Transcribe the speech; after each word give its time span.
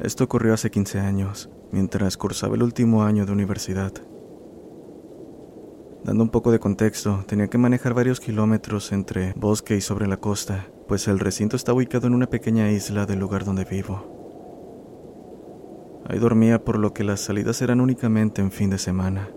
Esto 0.00 0.24
ocurrió 0.24 0.54
hace 0.54 0.70
15 0.70 0.98
años, 0.98 1.50
mientras 1.72 2.16
cursaba 2.16 2.54
el 2.54 2.62
último 2.62 3.02
año 3.02 3.26
de 3.26 3.32
universidad. 3.32 3.92
Dando 6.04 6.24
un 6.24 6.30
poco 6.30 6.50
de 6.50 6.58
contexto, 6.58 7.22
tenía 7.26 7.48
que 7.48 7.58
manejar 7.58 7.92
varios 7.92 8.18
kilómetros 8.18 8.92
entre 8.92 9.34
bosque 9.36 9.76
y 9.76 9.82
sobre 9.82 10.06
la 10.06 10.16
costa, 10.16 10.68
pues 10.88 11.06
el 11.06 11.18
recinto 11.18 11.54
está 11.54 11.74
ubicado 11.74 12.06
en 12.06 12.14
una 12.14 12.28
pequeña 12.28 12.70
isla 12.70 13.04
del 13.04 13.18
lugar 13.18 13.44
donde 13.44 13.66
vivo. 13.66 14.06
Ahí 16.08 16.18
dormía 16.18 16.64
por 16.64 16.78
lo 16.78 16.94
que 16.94 17.04
las 17.04 17.20
salidas 17.20 17.60
eran 17.60 17.82
únicamente 17.82 18.40
en 18.40 18.52
fin 18.52 18.70
de 18.70 18.78
semana. 18.78 19.28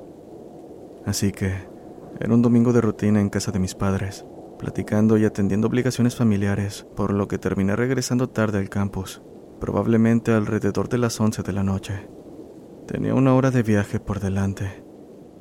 Así 1.06 1.34
que 1.34 1.56
era 2.22 2.34
un 2.34 2.42
domingo 2.42 2.72
de 2.72 2.80
rutina 2.80 3.20
en 3.20 3.30
casa 3.30 3.52
de 3.52 3.60
mis 3.60 3.76
padres, 3.76 4.26
platicando 4.60 5.18
y 5.18 5.26
atendiendo 5.26 5.68
obligaciones 5.68 6.16
familiares, 6.16 6.88
por 6.96 7.12
lo 7.12 7.28
que 7.28 7.38
terminé 7.38 7.76
regresando 7.76 8.30
tarde 8.30 8.60
al 8.60 8.70
campus 8.70 9.22
probablemente 9.64 10.34
alrededor 10.34 10.90
de 10.90 10.98
las 10.98 11.22
11 11.22 11.42
de 11.42 11.54
la 11.54 11.64
noche. 11.64 12.10
Tenía 12.86 13.16
una 13.16 13.34
hora 13.34 13.50
de 13.50 13.64
viaje 13.64 13.98
por 13.98 14.20
delante, 14.20 14.84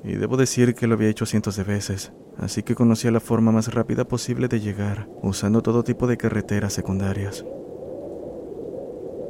y 0.04 0.14
debo 0.14 0.36
decir 0.36 0.76
que 0.76 0.86
lo 0.86 0.94
había 0.94 1.08
hecho 1.08 1.26
cientos 1.26 1.56
de 1.56 1.64
veces, 1.64 2.12
así 2.38 2.62
que 2.62 2.76
conocía 2.76 3.10
la 3.10 3.18
forma 3.18 3.50
más 3.50 3.74
rápida 3.74 4.06
posible 4.06 4.46
de 4.46 4.60
llegar, 4.60 5.08
usando 5.22 5.60
todo 5.60 5.82
tipo 5.82 6.06
de 6.06 6.18
carreteras 6.18 6.72
secundarias. 6.72 7.44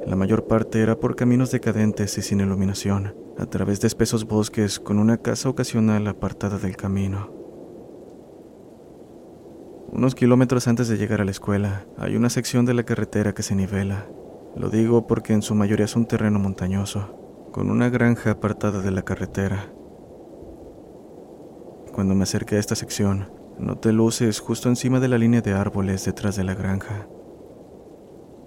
La 0.04 0.14
mayor 0.14 0.46
parte 0.46 0.82
era 0.82 1.00
por 1.00 1.16
caminos 1.16 1.50
decadentes 1.50 2.18
y 2.18 2.20
sin 2.20 2.40
iluminación, 2.40 3.14
a 3.38 3.46
través 3.46 3.80
de 3.80 3.86
espesos 3.86 4.26
bosques 4.26 4.78
con 4.78 4.98
una 4.98 5.16
casa 5.16 5.48
ocasional 5.48 6.06
apartada 6.06 6.58
del 6.58 6.76
camino. 6.76 7.32
Unos 9.90 10.14
kilómetros 10.14 10.68
antes 10.68 10.88
de 10.88 10.98
llegar 10.98 11.22
a 11.22 11.24
la 11.24 11.30
escuela, 11.30 11.86
hay 11.96 12.14
una 12.14 12.28
sección 12.28 12.66
de 12.66 12.74
la 12.74 12.82
carretera 12.82 13.32
que 13.32 13.42
se 13.42 13.54
nivela, 13.54 14.06
lo 14.56 14.68
digo 14.68 15.06
porque 15.06 15.32
en 15.32 15.42
su 15.42 15.54
mayoría 15.54 15.86
es 15.86 15.96
un 15.96 16.06
terreno 16.06 16.38
montañoso, 16.38 17.48
con 17.52 17.70
una 17.70 17.88
granja 17.88 18.32
apartada 18.32 18.82
de 18.82 18.90
la 18.90 19.02
carretera. 19.02 19.72
Cuando 21.92 22.14
me 22.14 22.24
acerqué 22.24 22.56
a 22.56 22.58
esta 22.58 22.74
sección, 22.74 23.30
noté 23.58 23.92
luces 23.92 24.40
justo 24.40 24.68
encima 24.68 25.00
de 25.00 25.08
la 25.08 25.18
línea 25.18 25.40
de 25.40 25.52
árboles 25.52 26.04
detrás 26.04 26.36
de 26.36 26.44
la 26.44 26.54
granja. 26.54 27.06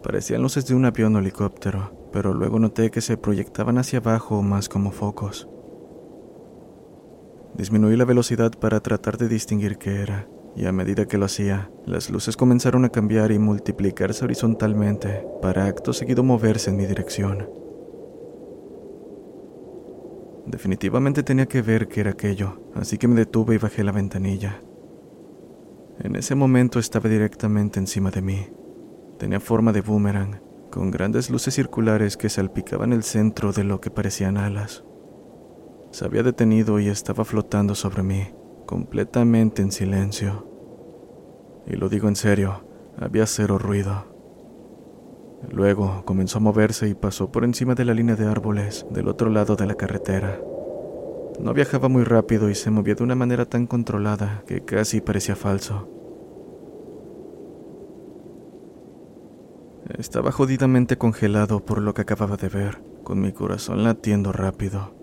Parecían 0.03 0.41
luces 0.41 0.67
de 0.67 0.75
un 0.75 0.85
avión 0.85 1.15
o 1.15 1.19
helicóptero, 1.19 2.09
pero 2.11 2.33
luego 2.33 2.59
noté 2.59 2.91
que 2.91 3.01
se 3.01 3.17
proyectaban 3.17 3.77
hacia 3.77 3.99
abajo 3.99 4.41
más 4.41 4.69
como 4.69 4.91
focos. 4.91 5.47
Disminuí 7.55 7.95
la 7.95 8.05
velocidad 8.05 8.51
para 8.51 8.81
tratar 8.81 9.17
de 9.17 9.27
distinguir 9.27 9.77
qué 9.77 10.01
era, 10.01 10.27
y 10.55 10.65
a 10.65 10.71
medida 10.71 11.05
que 11.05 11.17
lo 11.17 11.25
hacía, 11.25 11.69
las 11.85 12.09
luces 12.09 12.37
comenzaron 12.37 12.85
a 12.85 12.89
cambiar 12.89 13.31
y 13.31 13.39
multiplicarse 13.39 14.23
horizontalmente 14.23 15.25
para 15.41 15.65
acto 15.65 15.91
seguido 15.91 16.23
moverse 16.23 16.69
en 16.69 16.77
mi 16.77 16.85
dirección. 16.85 17.49
Definitivamente 20.45 21.23
tenía 21.23 21.47
que 21.47 21.61
ver 21.61 21.87
qué 21.87 22.01
era 22.01 22.11
aquello, 22.11 22.61
así 22.75 22.97
que 22.97 23.07
me 23.07 23.15
detuve 23.15 23.55
y 23.55 23.57
bajé 23.57 23.83
la 23.83 23.91
ventanilla. 23.91 24.61
En 25.99 26.15
ese 26.15 26.35
momento 26.35 26.79
estaba 26.79 27.09
directamente 27.09 27.79
encima 27.79 28.11
de 28.11 28.21
mí. 28.21 28.47
Tenía 29.17 29.39
forma 29.39 29.71
de 29.71 29.81
boomerang, 29.81 30.41
con 30.71 30.91
grandes 30.91 31.29
luces 31.29 31.53
circulares 31.53 32.15
que 32.15 32.29
salpicaban 32.29 32.93
el 32.93 33.03
centro 33.03 33.53
de 33.53 33.63
lo 33.63 33.81
que 33.81 33.89
parecían 33.89 34.37
alas. 34.37 34.83
Se 35.91 36.05
había 36.05 36.21
detenido 36.21 36.79
y 36.79 36.89
estaba 36.89 37.23
flotando 37.25 37.73
sobre 37.73 38.03
mí, 38.03 38.27
completamente 38.65 39.61
en 39.61 39.71
silencio. 39.71 40.47
Y 41.67 41.75
lo 41.75 41.89
digo 41.89 42.07
en 42.07 42.15
serio, 42.15 42.63
había 42.97 43.25
cero 43.25 43.57
ruido. 43.57 44.05
Luego 45.51 46.03
comenzó 46.05 46.39
a 46.39 46.41
moverse 46.41 46.87
y 46.87 46.93
pasó 46.93 47.31
por 47.31 47.43
encima 47.43 47.75
de 47.75 47.85
la 47.85 47.93
línea 47.93 48.15
de 48.15 48.25
árboles 48.27 48.85
del 48.89 49.07
otro 49.07 49.29
lado 49.29 49.55
de 49.55 49.65
la 49.65 49.75
carretera. 49.75 50.39
No 51.39 51.53
viajaba 51.53 51.89
muy 51.89 52.03
rápido 52.03 52.49
y 52.49 52.55
se 52.55 52.71
movía 52.71 52.95
de 52.95 53.03
una 53.03 53.15
manera 53.15 53.45
tan 53.45 53.67
controlada 53.67 54.43
que 54.47 54.63
casi 54.63 55.01
parecía 55.01 55.35
falso. 55.35 55.89
Estaba 59.97 60.31
jodidamente 60.31 60.97
congelado 60.97 61.63
por 61.63 61.81
lo 61.81 61.93
que 61.93 62.01
acababa 62.01 62.37
de 62.37 62.49
ver, 62.49 62.81
con 63.03 63.21
mi 63.21 63.31
corazón 63.31 63.83
latiendo 63.83 64.31
rápido. 64.31 64.94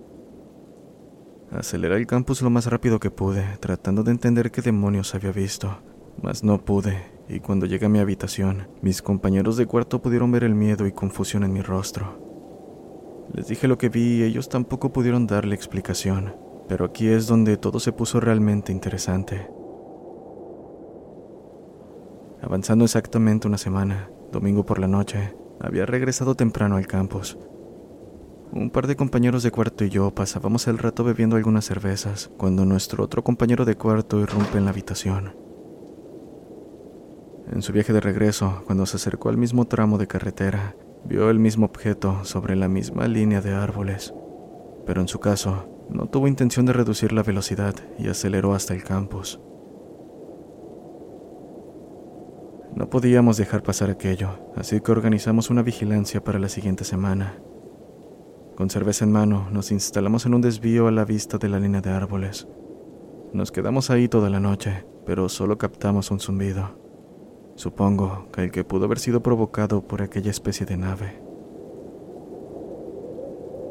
Aceleré 1.53 1.97
el 1.97 2.07
campus 2.07 2.41
lo 2.41 2.49
más 2.49 2.65
rápido 2.65 2.99
que 2.99 3.11
pude, 3.11 3.45
tratando 3.61 4.03
de 4.03 4.11
entender 4.11 4.51
qué 4.51 4.63
demonios 4.63 5.15
había 5.15 5.33
visto, 5.33 5.81
mas 6.23 6.43
no 6.43 6.65
pude, 6.65 7.03
y 7.29 7.41
cuando 7.41 7.67
llegué 7.67 7.87
a 7.87 7.91
mi 7.91 7.99
habitación, 7.99 8.69
mis 8.81 9.03
compañeros 9.03 9.59
de 9.59 9.67
cuarto 9.67 10.01
pudieron 10.01 10.33
ver 10.33 10.45
el 10.45 10.55
miedo 10.55 10.87
y 10.87 10.93
confusión 10.93 11.45
en 11.45 11.53
mi 11.53 11.61
rostro. 11.61 13.29
Les 13.35 13.49
dije 13.49 13.69
lo 13.69 13.77
que 13.77 13.91
vi 13.91 14.21
y 14.21 14.23
ellos 14.23 14.49
tampoco 14.49 14.95
pudieron 14.95 15.27
darle 15.27 15.55
explicación, 15.55 16.35
pero 16.69 16.87
aquí 16.87 17.09
es 17.09 17.27
donde 17.27 17.59
todo 17.59 17.81
se 17.81 17.93
puso 17.93 18.19
realmente 18.19 18.73
interesante. 18.73 19.51
Avanzando 22.41 22.87
exactamente 22.87 23.47
una 23.47 23.59
semana, 23.59 24.09
domingo 24.33 24.65
por 24.65 24.79
la 24.79 24.89
noche, 24.89 25.35
había 25.61 25.85
regresado 25.85 26.35
temprano 26.35 26.77
al 26.77 26.87
campus, 26.87 27.37
un 28.53 28.69
par 28.69 28.87
de 28.87 28.97
compañeros 28.97 29.43
de 29.43 29.51
cuarto 29.51 29.85
y 29.85 29.89
yo 29.89 30.15
pasábamos 30.15 30.69
el 30.69 30.77
rato 30.77 31.05
bebiendo 31.05 31.37
algunas 31.37 31.65
cervezas 31.65 32.31
cuando 32.37 32.67
nuestro 32.67 33.03
otro 33.03 33.25
compañero 33.25 33.65
de 33.65 33.77
cuarto 33.77 34.21
irrumpe 34.21 34.59
en 34.59 34.67
la 34.67 34.71
habitación. 34.71 35.35
En 37.51 37.62
su 37.62 37.73
viaje 37.73 37.95
de 37.95 38.01
regreso, 38.01 38.62
cuando 38.67 38.85
se 38.85 38.97
acercó 38.97 39.31
al 39.31 39.39
mismo 39.39 39.67
tramo 39.67 39.97
de 39.97 40.07
carretera, 40.07 40.77
vio 41.05 41.31
el 41.31 41.39
mismo 41.39 41.65
objeto 41.65 42.25
sobre 42.25 42.55
la 42.55 42.69
misma 42.69 43.09
línea 43.09 43.41
de 43.41 43.55
árboles, 43.55 44.12
pero 44.87 45.01
en 45.01 45.09
su 45.09 45.19
caso 45.19 45.69
no 45.89 46.07
tuvo 46.07 46.29
intención 46.29 46.67
de 46.67 46.75
reducir 46.75 47.12
la 47.12 47.23
velocidad 47.23 47.75
y 47.99 48.09
aceleró 48.09 48.55
hasta 48.55 48.75
el 48.75 48.85
campus. 48.85 49.41
No 52.75 52.89
podíamos 52.91 53.39
dejar 53.39 53.62
pasar 53.62 53.91
aquello, 53.91 54.31
así 54.57 54.81
que 54.81 54.93
organizamos 54.93 55.49
una 55.49 55.62
vigilancia 55.62 56.23
para 56.23 56.39
la 56.39 56.49
siguiente 56.49 56.85
semana. 56.85 57.39
Con 58.57 58.69
cerveza 58.69 59.05
en 59.05 59.13
mano, 59.13 59.49
nos 59.51 59.73
instalamos 59.73 60.27
en 60.27 60.35
un 60.35 60.43
desvío 60.43 60.87
a 60.87 60.91
la 60.91 61.05
vista 61.05 61.39
de 61.39 61.49
la 61.49 61.59
línea 61.59 61.81
de 61.81 61.91
árboles. 61.91 62.47
Nos 63.33 63.51
quedamos 63.51 63.89
ahí 63.89 64.09
toda 64.09 64.29
la 64.29 64.41
noche, 64.41 64.85
pero 65.07 65.31
solo 65.31 65.57
captamos 65.57 66.11
un 66.11 66.21
zumbido. 66.21 66.79
Supongo 67.55 68.29
que 68.31 68.45
el 68.45 68.51
que 68.51 68.65
pudo 68.65 68.85
haber 68.85 68.99
sido 68.99 69.23
provocado 69.23 69.87
por 69.87 70.03
aquella 70.03 70.31
especie 70.31 70.67
de 70.67 70.77
nave. 70.77 71.23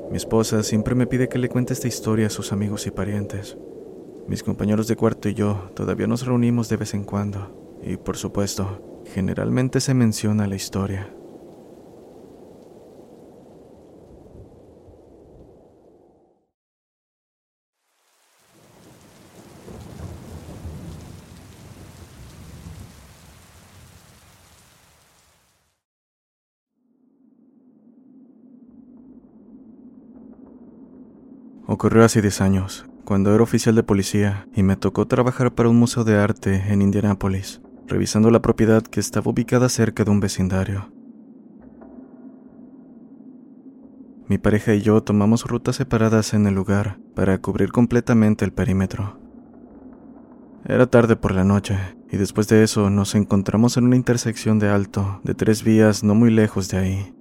Mi 0.10 0.18
esposa 0.18 0.64
siempre 0.64 0.96
me 0.96 1.08
pide 1.08 1.30
que 1.30 1.38
le 1.38 1.48
cuente 1.48 1.74
esta 1.74 1.88
historia 1.88 2.28
a 2.28 2.32
sus 2.32 2.52
amigos 2.52 2.88
y 2.88 2.92
parientes. 2.92 3.58
Mis 4.28 4.44
compañeros 4.44 4.88
de 4.88 4.96
cuarto 4.96 5.30
y 5.30 5.36
yo 5.36 5.70
todavía 5.76 6.08
nos 6.08 6.26
reunimos 6.26 6.70
de 6.70 6.78
vez 6.78 6.94
en 6.96 7.04
cuando, 7.04 7.80
y 7.84 7.98
por 7.98 8.18
supuesto, 8.18 9.04
generalmente 9.14 9.80
se 9.80 9.94
menciona 9.94 10.48
la 10.48 10.56
historia. 10.56 11.14
Ocurrió 31.68 32.04
hace 32.04 32.22
10 32.22 32.42
años, 32.42 32.86
cuando 33.06 33.34
era 33.34 33.44
oficial 33.44 33.76
de 33.76 33.84
policía 33.84 34.48
y 34.54 34.64
me 34.64 34.76
tocó 34.76 35.08
trabajar 35.08 35.54
para 35.54 35.70
un 35.70 35.78
museo 35.78 36.04
de 36.04 36.18
arte 36.18 36.64
en 36.68 36.82
Indianápolis, 36.82 37.62
revisando 37.88 38.32
la 38.32 38.42
propiedad 38.42 38.84
que 38.84 39.00
estaba 39.00 39.32
ubicada 39.32 39.70
cerca 39.70 40.04
de 40.04 40.12
un 40.12 40.20
vecindario. 40.20 40.92
mi 44.32 44.38
pareja 44.38 44.74
y 44.74 44.82
yo 44.82 45.04
tomamos 45.04 45.44
rutas 45.44 45.76
separadas 45.76 46.34
en 46.34 46.48
el 46.48 46.56
lugar 46.56 46.98
para 47.16 47.38
cubrir 47.40 47.74
completamente 47.74 48.46
el 48.46 48.54
perímetro. 48.54 49.20
Era 50.64 50.88
tarde 50.88 51.18
por 51.18 51.36
la 51.36 51.44
noche, 51.44 51.78
y 52.10 52.16
después 52.16 52.48
de 52.48 52.64
eso 52.64 52.90
nos 52.90 53.14
encontramos 53.14 53.76
en 53.76 53.84
una 53.84 53.98
intersección 53.98 54.58
de 54.58 54.70
alto 54.70 55.20
de 55.26 55.34
tres 55.34 55.66
vías 55.66 56.06
no 56.06 56.16
muy 56.16 56.32
lejos 56.32 56.70
de 56.70 56.78
ahí. 56.78 57.14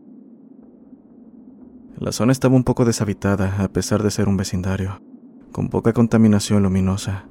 La 2.00 2.12
zona 2.12 2.32
estaba 2.32 2.56
un 2.56 2.64
poco 2.64 2.86
deshabitada 2.86 3.62
a 3.62 3.68
pesar 3.68 4.02
de 4.02 4.10
ser 4.10 4.26
un 4.26 4.38
vecindario, 4.38 5.02
con 5.52 5.68
poca 5.68 5.92
contaminación 5.92 6.62
luminosa. 6.62 7.26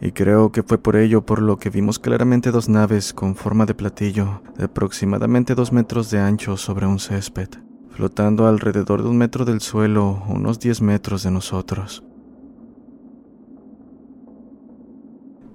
Y 0.00 0.12
creo 0.12 0.52
que 0.52 0.62
fue 0.62 0.78
por 0.78 0.94
ello 0.94 1.26
por 1.26 1.42
lo 1.42 1.58
que 1.58 1.68
vimos 1.68 1.98
claramente 1.98 2.52
dos 2.52 2.68
naves 2.68 3.12
con 3.12 3.34
forma 3.34 3.66
de 3.66 3.74
platillo 3.74 4.40
de 4.56 4.66
aproximadamente 4.66 5.56
dos 5.56 5.72
metros 5.72 6.12
de 6.12 6.20
ancho 6.20 6.56
sobre 6.56 6.86
un 6.86 7.00
césped, 7.00 7.48
flotando 7.90 8.46
alrededor 8.46 9.02
de 9.02 9.08
un 9.08 9.18
metro 9.18 9.44
del 9.44 9.60
suelo, 9.60 10.22
unos 10.28 10.60
10 10.60 10.80
metros 10.82 11.24
de 11.24 11.32
nosotros. 11.32 12.04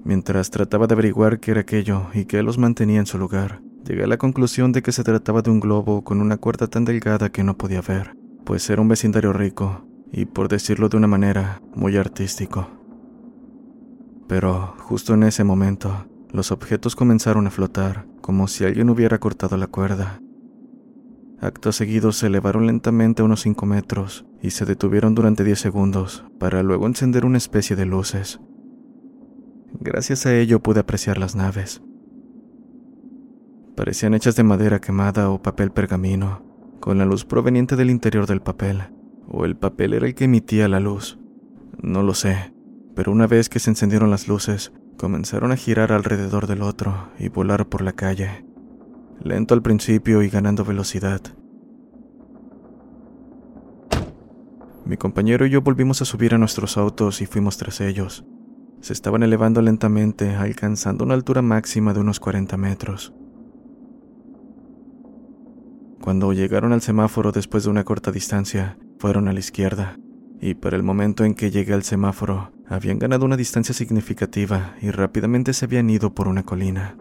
Mientras 0.04 0.52
trataba 0.52 0.86
de 0.88 0.96
averiguar 0.96 1.40
qué 1.40 1.52
era 1.52 1.62
aquello 1.62 2.08
y 2.14 2.26
qué 2.26 2.44
los 2.44 2.58
mantenía 2.58 3.00
en 3.00 3.06
su 3.06 3.18
lugar, 3.18 3.62
Llegué 3.88 4.04
a 4.04 4.08
la 4.08 4.18
conclusión 4.18 4.74
de 4.74 4.82
que 4.82 4.92
se 4.92 5.06
trataba 5.06 5.42
de 5.42 5.50
un 5.50 5.62
globo 5.62 6.04
con 6.04 6.20
una 6.20 6.36
cuerda 6.36 6.68
tan 6.68 6.84
delgada 6.84 7.32
que 7.32 7.46
no 7.46 7.58
podía 7.58 7.80
ver, 7.82 8.18
pues 8.44 8.70
era 8.70 8.82
un 8.82 8.90
vecindario 8.90 9.32
rico 9.32 9.88
y, 10.12 10.26
por 10.26 10.50
decirlo 10.50 10.90
de 10.90 10.98
una 10.98 11.08
manera, 11.08 11.62
muy 11.74 11.96
artístico. 11.96 12.68
Pero 14.28 14.76
justo 14.80 15.14
en 15.14 15.24
ese 15.24 15.46
momento, 15.46 16.06
los 16.34 16.52
objetos 16.52 16.98
comenzaron 16.98 17.48
a 17.48 17.50
flotar, 17.50 18.06
como 18.20 18.50
si 18.50 18.66
alguien 18.66 18.90
hubiera 18.90 19.20
cortado 19.20 19.56
la 19.56 19.68
cuerda. 19.68 20.20
Acto 21.40 21.72
seguido 21.72 22.12
se 22.12 22.28
elevaron 22.28 22.68
lentamente 22.68 23.24
unos 23.24 23.40
5 23.44 23.66
metros 23.66 24.26
y 24.42 24.50
se 24.50 24.66
detuvieron 24.66 25.16
durante 25.16 25.46
10 25.46 25.60
segundos 25.60 26.26
para 26.40 26.62
luego 26.62 26.88
encender 26.88 27.24
una 27.24 27.38
especie 27.38 27.78
de 27.78 27.86
luces. 27.86 28.42
Gracias 29.80 30.26
a 30.26 30.36
ello 30.36 30.62
pude 30.62 30.82
apreciar 30.82 31.18
las 31.18 31.38
naves, 31.38 31.82
Parecían 33.78 34.16
hechas 34.16 34.36
de 34.36 34.42
madera 34.42 34.82
quemada 34.82 35.30
o 35.30 35.44
papel 35.44 35.70
pergamino, 35.70 36.42
con 36.80 36.98
la 36.98 37.06
luz 37.06 37.26
proveniente 37.26 37.76
del 37.76 37.92
interior 37.92 38.26
del 38.26 38.42
papel, 38.42 38.82
o 39.28 39.46
el 39.46 39.56
papel 39.56 39.94
era 39.94 40.08
el 40.08 40.16
que 40.16 40.24
emitía 40.24 40.68
la 40.68 40.80
luz. 40.80 41.20
No 41.80 42.02
lo 42.02 42.16
sé, 42.16 42.56
pero 42.96 43.12
una 43.12 43.28
vez 43.28 43.50
que 43.50 43.60
se 43.60 43.70
encendieron 43.70 44.10
las 44.10 44.28
luces, 44.28 44.74
comenzaron 44.98 45.52
a 45.52 45.58
girar 45.58 45.92
alrededor 45.92 46.48
del 46.48 46.64
otro 46.64 47.10
y 47.20 47.30
volar 47.30 47.68
por 47.68 47.84
la 47.84 47.94
calle, 47.94 48.44
lento 49.24 49.54
al 49.54 49.62
principio 49.62 50.24
y 50.24 50.30
ganando 50.30 50.66
velocidad. 50.66 51.22
Mi 54.86 54.98
compañero 54.98 55.46
y 55.46 55.52
yo 55.52 55.62
volvimos 55.62 56.02
a 56.02 56.06
subir 56.06 56.34
a 56.34 56.40
nuestros 56.40 56.80
autos 56.80 57.22
y 57.22 57.28
fuimos 57.28 57.58
tras 57.58 57.80
ellos. 57.82 58.26
Se 58.82 58.94
estaban 58.94 59.22
elevando 59.22 59.62
lentamente, 59.62 60.36
alcanzando 60.36 61.06
una 61.06 61.14
altura 61.14 61.44
máxima 61.44 61.94
de 61.94 62.00
unos 62.00 62.20
40 62.20 62.58
metros. 62.58 63.14
Cuando 66.08 66.32
llegaron 66.32 66.72
al 66.72 66.82
semáforo 66.82 67.34
después 67.34 67.66
de 67.66 67.70
una 67.70 67.84
corta 67.84 68.14
distancia, 68.14 68.78
fueron 68.98 69.28
a 69.28 69.34
la 69.34 69.40
izquierda, 69.40 70.00
y 70.40 70.54
para 70.54 70.78
el 70.78 70.82
momento 70.82 71.26
en 71.26 71.34
que 71.34 71.52
llegué 71.52 71.74
al 71.74 71.84
semáforo, 71.84 72.54
habían 72.66 72.98
ganado 72.98 73.26
una 73.26 73.36
distancia 73.36 73.76
significativa 73.76 74.78
y 74.82 74.90
rápidamente 74.92 75.52
se 75.52 75.66
habían 75.66 75.90
ido 75.90 76.16
por 76.16 76.30
una 76.30 76.44
colina. 76.44 76.96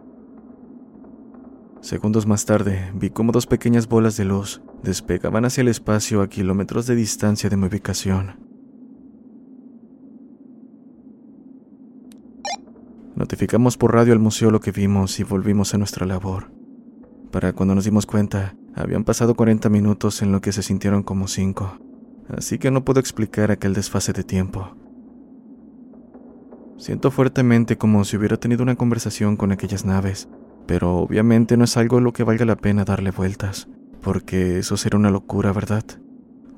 Segundos 1.82 2.26
más 2.26 2.46
tarde, 2.46 2.90
vi 2.96 3.10
cómo 3.10 3.30
dos 3.30 3.46
pequeñas 3.46 3.86
bolas 3.86 4.16
de 4.16 4.24
luz 4.24 4.60
despegaban 4.82 5.44
hacia 5.44 5.60
el 5.60 5.68
espacio 5.68 6.20
a 6.20 6.28
kilómetros 6.28 6.88
de 6.88 6.96
distancia 6.96 7.48
de 7.48 7.56
mi 7.56 7.68
ubicación. 7.68 8.40
Notificamos 13.14 13.76
por 13.76 13.94
radio 13.94 14.12
al 14.14 14.18
museo 14.18 14.50
lo 14.50 14.58
que 14.58 14.72
vimos 14.72 15.20
y 15.20 15.22
volvimos 15.22 15.74
a 15.74 15.78
nuestra 15.78 16.06
labor. 16.06 16.50
Para 17.30 17.52
cuando 17.52 17.76
nos 17.76 17.84
dimos 17.84 18.04
cuenta, 18.04 18.56
habían 18.76 19.04
pasado 19.04 19.34
40 19.34 19.68
minutos 19.70 20.20
en 20.22 20.32
lo 20.32 20.40
que 20.40 20.52
se 20.52 20.62
sintieron 20.62 21.02
como 21.02 21.28
5, 21.28 21.78
así 22.36 22.58
que 22.58 22.70
no 22.70 22.84
puedo 22.84 23.00
explicar 23.00 23.50
aquel 23.50 23.72
desfase 23.72 24.12
de 24.12 24.22
tiempo. 24.22 24.76
Siento 26.76 27.10
fuertemente 27.10 27.78
como 27.78 28.04
si 28.04 28.18
hubiera 28.18 28.36
tenido 28.36 28.62
una 28.62 28.76
conversación 28.76 29.36
con 29.36 29.50
aquellas 29.50 29.86
naves, 29.86 30.28
pero 30.66 30.96
obviamente 30.98 31.56
no 31.56 31.64
es 31.64 31.76
algo 31.78 32.00
lo 32.00 32.12
que 32.12 32.22
valga 32.22 32.44
la 32.44 32.56
pena 32.56 32.84
darle 32.84 33.12
vueltas, 33.12 33.66
porque 34.02 34.58
eso 34.58 34.76
sería 34.76 34.98
una 34.98 35.10
locura, 35.10 35.52
¿verdad? 35.52 35.84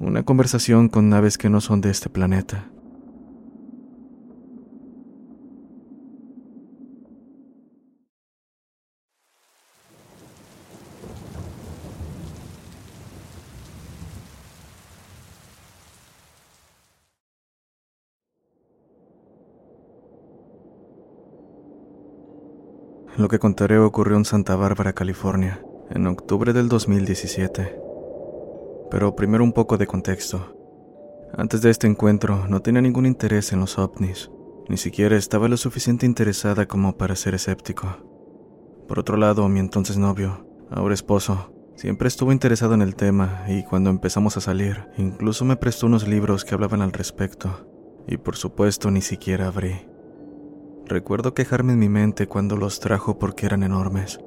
Una 0.01 0.25
conversación 0.25 0.89
con 0.89 1.09
naves 1.09 1.39
que 1.39 1.51
no 1.51 1.61
son 1.61 1.81
de 1.81 1.91
este 1.91 2.11
planeta. 2.11 2.69
Lo 23.29 23.33
que 23.33 23.41
contaré 23.41 23.79
ocurrió 23.79 24.17
en 24.17 24.25
Santa 24.25 24.57
Bárbara, 24.57 24.95
California, 24.95 25.61
en 25.91 26.07
octubre 26.07 26.55
del 26.55 26.71
2017. 26.71 27.79
Pero 28.91 29.17
primero 29.17 29.45
un 29.45 29.53
poco 29.53 29.77
de 29.77 29.87
contexto. 29.87 30.57
Antes 31.37 31.61
de 31.61 31.69
este 31.69 31.87
encuentro 31.87 32.47
no 32.49 32.63
tenía 32.63 32.81
ningún 32.81 33.05
interés 33.05 33.53
en 33.53 33.61
los 33.61 33.79
ovnis, 33.79 34.31
ni 34.71 34.79
siquiera 34.79 35.15
estaba 35.15 35.47
lo 35.47 35.59
suficiente 35.59 36.07
interesada 36.07 36.65
como 36.65 36.97
para 36.97 37.17
ser 37.17 37.35
escéptico. 37.35 37.99
Por 38.89 38.99
otro 38.99 39.19
lado, 39.19 39.47
mi 39.51 39.61
entonces 39.61 39.99
novio, 39.99 40.47
ahora 40.71 40.95
esposo, 40.95 41.53
siempre 41.77 42.09
estuvo 42.09 42.33
interesado 42.33 42.73
en 42.73 42.81
el 42.81 42.97
tema 42.97 43.45
y 43.47 43.63
cuando 43.63 43.91
empezamos 43.91 44.39
a 44.39 44.41
salir, 44.41 44.87
incluso 44.97 45.45
me 45.45 45.57
prestó 45.57 45.85
unos 45.85 46.09
libros 46.09 46.47
que 46.47 46.55
hablaban 46.55 46.81
al 46.81 46.95
respecto, 46.95 47.69
y 48.07 48.17
por 48.17 48.37
supuesto 48.37 48.91
ni 48.91 49.03
siquiera 49.03 49.49
abrí. 49.49 49.88
Recuerdo 50.89 51.35
quejarme 51.35 51.75
en 51.75 51.79
mi 51.79 51.91
mente 51.91 52.29
cuando 52.29 52.57
los 52.57 52.81
trajo 52.81 53.19
porque 53.19 53.45
eran 53.45 53.63
enormes. 53.63 54.21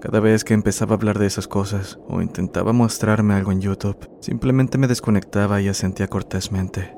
Cada 0.00 0.18
vez 0.18 0.42
que 0.42 0.54
empezaba 0.54 0.94
a 0.94 0.96
hablar 0.96 1.20
de 1.20 1.26
esas 1.26 1.46
cosas 1.46 2.00
o 2.08 2.20
intentaba 2.20 2.72
mostrarme 2.72 3.34
algo 3.34 3.52
en 3.52 3.60
YouTube, 3.60 4.10
simplemente 4.20 4.76
me 4.76 4.88
desconectaba 4.88 5.60
y 5.60 5.68
asentía 5.68 6.08
cortésmente. 6.08 6.96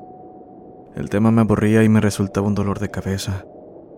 El 0.95 1.09
tema 1.09 1.29
me 1.29 1.41
aburría 1.41 1.83
y 1.83 1.89
me 1.89 2.01
resultaba 2.01 2.47
un 2.47 2.55
dolor 2.55 2.79
de 2.79 2.89
cabeza, 2.89 3.45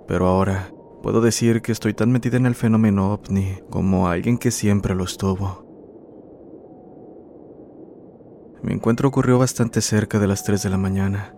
pero 0.05 0.27
ahora 0.27 0.73
puedo 1.01 1.21
decir 1.21 1.61
que 1.61 1.71
estoy 1.71 1.93
tan 1.93 2.11
metida 2.11 2.35
en 2.35 2.45
el 2.45 2.55
fenómeno 2.55 3.13
ovni 3.13 3.57
como 3.69 4.09
alguien 4.09 4.37
que 4.37 4.51
siempre 4.51 4.95
lo 4.95 5.05
estuvo. 5.05 5.65
Mi 8.63 8.73
encuentro 8.73 9.07
ocurrió 9.07 9.39
bastante 9.39 9.79
cerca 9.79 10.19
de 10.19 10.27
las 10.27 10.43
3 10.43 10.61
de 10.61 10.69
la 10.69 10.77
mañana. 10.77 11.35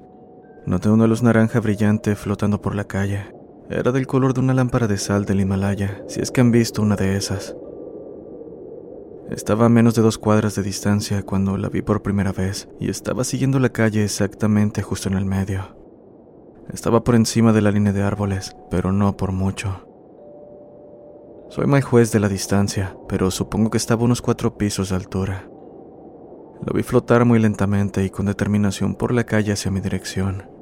Noté 0.66 0.90
una 0.90 1.08
luz 1.08 1.22
naranja 1.22 1.60
brillante 1.60 2.16
flotando 2.16 2.62
por 2.62 2.74
la 2.74 2.86
calle. 2.86 3.34
Era 3.70 3.92
del 3.92 4.08
color 4.08 4.34
de 4.34 4.40
una 4.40 4.54
lámpara 4.54 4.88
de 4.88 4.98
sal 4.98 5.26
del 5.26 5.42
Himalaya, 5.42 6.04
si 6.08 6.22
es 6.22 6.32
que 6.32 6.40
han 6.40 6.52
visto 6.52 6.82
una 6.82 6.96
de 6.96 7.18
esas. 7.18 7.56
Estaba 9.30 9.66
a 9.66 9.70
menos 9.70 9.94
de 9.96 10.02
dos 10.02 10.18
cuadras 10.18 10.56
de 10.56 10.64
distancia 10.64 11.24
cuando 11.24 11.58
la 11.58 11.68
vi 11.68 11.82
por 11.82 12.02
primera 12.02 12.32
vez 12.32 12.70
y 12.80 12.90
estaba 12.90 13.26
siguiendo 13.26 13.60
la 13.60 13.70
calle 13.70 14.06
exactamente 14.06 14.82
justo 14.82 15.10
en 15.10 15.16
el 15.16 15.26
medio. 15.26 15.76
Estaba 16.72 17.04
por 17.04 17.16
encima 17.16 17.52
de 17.52 17.62
la 17.62 17.72
línea 17.72 17.92
de 17.92 18.04
árboles, 18.04 18.56
pero 18.72 18.94
no 18.94 19.18
por 19.18 19.34
mucho. 19.34 19.88
Soy 21.50 21.68
mal 21.68 21.82
juez 21.82 22.12
de 22.14 22.22
la 22.22 22.30
distancia, 22.30 22.96
pero 23.10 23.32
supongo 23.32 23.70
que 23.70 23.78
estaba 23.78 24.04
a 24.04 24.06
unos 24.06 24.22
cuatro 24.22 24.58
pisos 24.58 24.90
de 24.90 24.96
altura. 24.96 25.50
Lo 26.66 26.74
vi 26.74 26.84
flotar 26.84 27.26
muy 27.26 27.40
lentamente 27.40 28.06
y 28.06 28.10
con 28.10 28.28
determinación 28.28 28.96
por 28.96 29.14
la 29.14 29.26
calle 29.26 29.52
hacia 29.52 29.72
mi 29.72 29.82
dirección. 29.82 30.53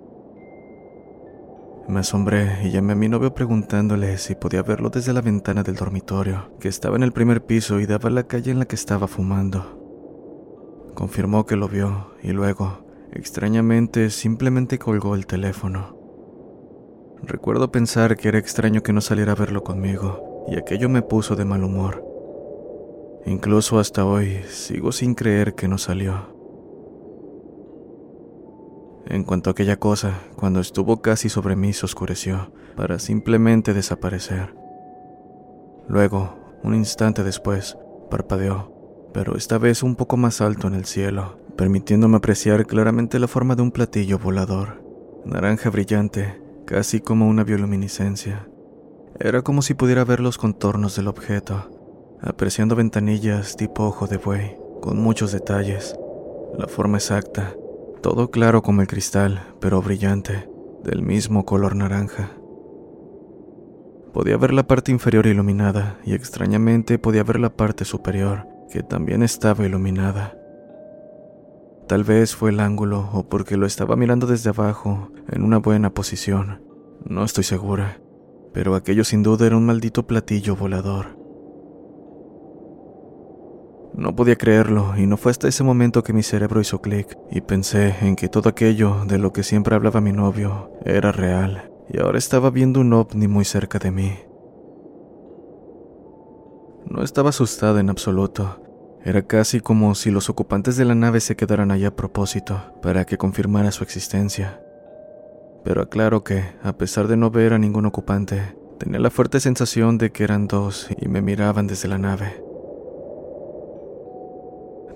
Me 1.88 2.00
asombré 2.00 2.60
y 2.64 2.72
llamé 2.72 2.94
a 2.94 2.96
mi 2.96 3.10
novio 3.10 3.34
preguntándole 3.34 4.18
si 4.18 4.36
podía 4.36 4.64
verlo 4.64 4.90
desde 4.90 5.14
la 5.14 5.22
ventana 5.22 5.64
del 5.64 5.76
dormitorio, 5.76 6.52
que 6.60 6.68
estaba 6.68 6.96
en 6.96 7.04
el 7.04 7.12
primer 7.12 7.46
piso 7.46 7.80
y 7.80 7.86
daba 7.86 8.10
a 8.10 8.14
la 8.14 8.24
calle 8.24 8.52
en 8.52 8.60
la 8.60 8.66
que 8.66 8.76
estaba 8.76 9.08
fumando. 9.08 9.80
Confirmó 10.94 11.46
que 11.46 11.56
lo 11.56 11.68
vio 11.68 12.12
y 12.22 12.32
luego, 12.32 12.86
extrañamente, 13.12 14.10
simplemente 14.10 14.80
colgó 14.80 15.16
el 15.16 15.26
teléfono. 15.26 15.98
Recuerdo 17.24 17.72
pensar 17.72 18.16
que 18.16 18.30
era 18.30 18.40
extraño 18.40 18.84
que 18.84 18.94
no 18.94 19.02
saliera 19.02 19.34
a 19.34 19.36
verlo 19.36 19.64
conmigo, 19.64 20.46
y 20.48 20.58
aquello 20.58 20.90
me 20.90 21.02
puso 21.02 21.36
de 21.36 21.46
mal 21.46 21.64
humor. 21.64 22.04
Incluso 23.26 23.80
hasta 23.80 24.06
hoy 24.06 24.44
sigo 24.50 24.92
sin 24.92 25.14
creer 25.14 25.54
que 25.56 25.68
no 25.68 25.78
salió. 25.78 26.31
En 29.06 29.24
cuanto 29.24 29.50
a 29.50 29.52
aquella 29.52 29.78
cosa, 29.78 30.20
cuando 30.36 30.60
estuvo 30.60 31.02
casi 31.02 31.30
sobre 31.30 31.56
mí 31.56 31.74
se 31.74 31.86
oscureció, 31.86 32.52
para 32.76 33.00
simplemente 33.00 33.74
desaparecer. 33.74 34.56
Luego, 35.88 36.36
un 36.64 36.76
instante 36.76 37.24
después, 37.24 37.78
parpadeó, 38.10 38.72
pero 39.14 39.36
esta 39.36 39.58
vez 39.58 39.84
un 39.84 39.96
poco 39.96 40.18
más 40.18 40.42
alto 40.42 40.68
en 40.68 40.76
el 40.76 40.86
cielo, 40.86 41.38
permitiéndome 41.58 42.18
apreciar 42.18 42.66
claramente 42.66 43.20
la 43.20 43.28
forma 43.28 43.56
de 43.56 43.64
un 43.64 43.72
platillo 43.72 44.20
volador, 44.20 44.84
naranja 45.26 45.70
brillante, 45.70 46.42
casi 46.66 47.02
como 47.02 47.28
una 47.28 47.44
bioluminiscencia. 47.44 48.48
Era 49.20 49.42
como 49.42 49.62
si 49.62 49.74
pudiera 49.74 50.04
ver 50.06 50.20
los 50.20 50.38
contornos 50.38 50.96
del 50.96 51.08
objeto, 51.08 51.70
apreciando 52.22 52.76
ventanillas 52.76 53.56
tipo 53.58 53.84
ojo 53.84 54.08
de 54.08 54.18
buey, 54.18 54.58
con 54.82 55.00
muchos 55.00 55.32
detalles, 55.32 55.96
la 56.58 56.68
forma 56.68 56.98
exacta, 56.98 57.54
todo 58.02 58.32
claro 58.32 58.64
como 58.64 58.82
el 58.82 58.88
cristal, 58.88 59.54
pero 59.60 59.82
brillante, 59.82 60.50
del 60.84 61.04
mismo 61.04 61.46
color 61.46 61.76
naranja. 61.76 62.32
Podía 64.12 64.38
ver 64.38 64.54
la 64.54 64.64
parte 64.64 64.92
inferior 64.92 65.28
iluminada 65.28 66.00
y 66.04 66.14
extrañamente 66.14 66.98
podía 66.98 67.24
ver 67.24 67.40
la 67.40 67.56
parte 67.56 67.86
superior, 67.86 68.48
que 68.72 68.82
también 68.82 69.22
estaba 69.22 69.66
iluminada. 69.66 70.36
Tal 71.88 72.04
vez 72.04 72.36
fue 72.36 72.50
el 72.50 72.60
ángulo 72.60 73.10
o 73.14 73.30
porque 73.30 73.56
lo 73.56 73.66
estaba 73.66 73.96
mirando 73.96 74.26
desde 74.26 74.50
abajo, 74.50 75.10
en 75.30 75.44
una 75.44 75.58
buena 75.58 75.94
posición. 75.94 76.62
No 77.06 77.24
estoy 77.24 77.44
segura, 77.44 78.02
pero 78.52 78.76
aquello 78.76 79.04
sin 79.04 79.24
duda 79.24 79.46
era 79.46 79.58
un 79.58 79.66
maldito 79.66 80.08
platillo 80.08 80.56
volador. 80.56 81.21
No 84.02 84.16
podía 84.16 84.36
creerlo 84.36 84.98
y 84.98 85.06
no 85.06 85.16
fue 85.16 85.30
hasta 85.30 85.48
ese 85.48 85.64
momento 85.64 86.04
que 86.04 86.12
mi 86.12 86.24
cerebro 86.24 86.60
hizo 86.60 86.82
clic 86.82 87.16
y 87.30 87.42
pensé 87.42 87.96
en 88.02 88.16
que 88.16 88.30
todo 88.30 88.50
aquello 88.50 89.06
de 89.06 89.20
lo 89.20 89.32
que 89.32 89.44
siempre 89.44 89.76
hablaba 89.76 90.02
mi 90.02 90.12
novio 90.12 90.72
era 90.84 91.12
real 91.12 91.70
y 91.88 92.00
ahora 92.00 92.18
estaba 92.18 92.50
viendo 92.50 92.80
un 92.80 92.94
ovni 92.94 93.28
muy 93.28 93.46
cerca 93.46 93.78
de 93.78 93.92
mí. 93.92 94.18
No 96.90 97.04
estaba 97.04 97.30
asustada 97.30 97.80
en 97.80 97.92
absoluto. 97.92 98.64
Era 99.06 99.22
casi 99.22 99.60
como 99.60 99.94
si 99.94 100.10
los 100.10 100.32
ocupantes 100.32 100.78
de 100.78 100.86
la 100.86 100.96
nave 100.96 101.20
se 101.20 101.36
quedaran 101.36 101.70
allá 101.70 101.90
a 101.90 101.96
propósito, 101.96 102.60
para 102.82 103.06
que 103.06 103.20
confirmara 103.20 103.72
su 103.72 103.84
existencia. 103.84 104.64
Pero 105.64 105.84
aclaro 105.84 106.24
que, 106.24 106.44
a 106.64 106.74
pesar 106.74 107.08
de 107.08 107.18
no 107.18 107.30
ver 107.30 107.54
a 107.54 107.60
ningún 107.60 107.86
ocupante, 107.86 108.56
tenía 108.80 109.00
la 109.00 109.12
fuerte 109.12 109.40
sensación 109.40 110.00
de 110.00 110.12
que 110.12 110.24
eran 110.24 110.48
dos 110.48 110.90
y 111.00 111.08
me 111.08 111.22
miraban 111.22 111.68
desde 111.68 111.88
la 111.88 112.00
nave. 112.00 112.51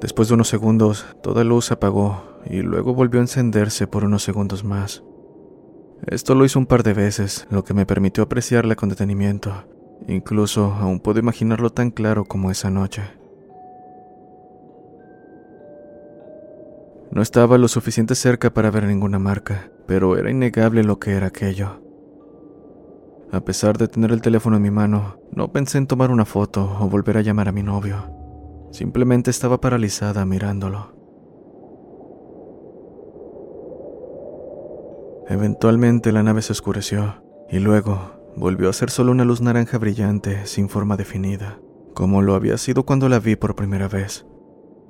Después 0.06 0.28
de 0.28 0.36
unos 0.36 0.50
segundos, 0.50 1.04
toda 1.24 1.44
luz 1.44 1.66
se 1.66 1.74
apagó 1.74 2.22
y 2.48 2.62
luego 2.62 2.94
volvió 2.94 3.20
a 3.20 3.24
encenderse 3.24 3.88
por 3.88 4.04
unos 4.04 4.22
segundos 4.22 4.64
más. 4.64 5.04
Esto 6.06 6.36
lo 6.36 6.46
hizo 6.46 6.60
un 6.60 6.68
par 6.68 6.84
de 6.84 6.94
veces, 6.94 7.48
lo 7.50 7.64
que 7.64 7.74
me 7.74 7.88
permitió 7.88 8.24
apreciarla 8.24 8.76
con 8.76 8.90
detenimiento. 8.90 9.66
Incluso 10.08 10.66
aún 10.80 11.00
puedo 11.00 11.20
imaginarlo 11.20 11.72
tan 11.72 11.90
claro 11.90 12.24
como 12.26 12.52
esa 12.52 12.70
noche. 12.70 13.02
No 17.10 17.24
estaba 17.24 17.58
lo 17.58 17.68
suficiente 17.68 18.14
cerca 18.14 18.54
para 18.54 18.70
ver 18.70 18.84
ninguna 18.84 19.18
marca, 19.18 19.72
pero 19.88 20.18
era 20.18 20.30
innegable 20.30 20.84
lo 20.84 21.00
que 21.00 21.14
era 21.14 21.26
aquello. 21.26 21.82
A 23.32 23.42
pesar 23.42 23.80
de 23.80 23.88
tener 23.88 24.12
el 24.12 24.22
teléfono 24.22 24.58
en 24.58 24.62
mi 24.62 24.70
mano, 24.70 25.18
no 25.32 25.52
pensé 25.52 25.80
en 25.80 25.88
tomar 25.88 26.12
una 26.12 26.26
foto 26.26 26.78
o 26.80 26.88
volver 26.90 27.18
a 27.18 27.22
llamar 27.22 27.48
a 27.48 27.52
mi 27.52 27.64
novio. 27.64 28.15
Simplemente 28.76 29.32
estaba 29.32 29.62
paralizada 29.62 30.26
mirándolo. 30.26 30.92
Eventualmente 35.30 36.12
la 36.12 36.24
nave 36.24 36.42
se 36.42 36.52
oscureció 36.52 37.24
y 37.50 37.60
luego 37.60 38.12
volvió 38.36 38.70
a 38.70 38.74
ser 38.74 38.90
solo 38.90 39.14
una 39.14 39.24
luz 39.24 39.40
naranja 39.40 39.78
brillante 39.78 40.46
sin 40.46 40.68
forma 40.68 40.98
definida, 40.98 41.58
como 41.94 42.22
lo 42.22 42.36
había 42.36 42.58
sido 42.58 42.86
cuando 42.86 43.08
la 43.08 43.20
vi 43.20 43.38
por 43.38 43.56
primera 43.56 43.88
vez. 43.88 44.26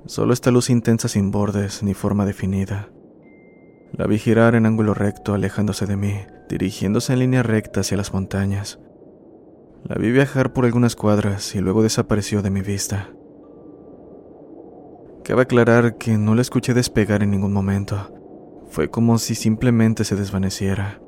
Solo 0.06 0.32
esta 0.32 0.50
luz 0.50 0.68
intensa 0.68 1.06
sin 1.06 1.30
bordes 1.30 1.84
ni 1.84 1.94
forma 1.94 2.26
definida. 2.26 2.90
La 3.92 4.08
vi 4.08 4.18
girar 4.18 4.56
en 4.56 4.66
ángulo 4.66 4.94
recto 4.94 5.32
alejándose 5.32 5.86
de 5.86 5.96
mí, 5.96 6.22
dirigiéndose 6.48 7.12
en 7.12 7.20
línea 7.20 7.44
recta 7.44 7.82
hacia 7.82 7.96
las 7.96 8.12
montañas. 8.12 8.80
La 9.84 9.94
vi 9.94 10.10
viajar 10.10 10.52
por 10.52 10.64
algunas 10.64 10.96
cuadras 10.96 11.54
y 11.54 11.60
luego 11.60 11.84
desapareció 11.84 12.42
de 12.42 12.50
mi 12.50 12.62
vista. 12.62 13.15
Cabe 15.26 15.42
aclarar 15.42 15.96
que 15.96 16.16
no 16.18 16.36
la 16.36 16.42
escuché 16.42 16.72
despegar 16.72 17.24
en 17.24 17.32
ningún 17.32 17.52
momento, 17.52 18.14
fue 18.68 18.90
como 18.90 19.18
si 19.18 19.34
simplemente 19.34 20.04
se 20.04 20.14
desvaneciera. 20.14 21.00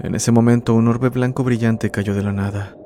En 0.00 0.14
ese 0.14 0.32
momento 0.32 0.74
un 0.74 0.88
orbe 0.88 1.08
blanco 1.08 1.44
brillante 1.44 1.90
cayó 1.90 2.12
de 2.12 2.22
la 2.22 2.34
nada. 2.34 2.76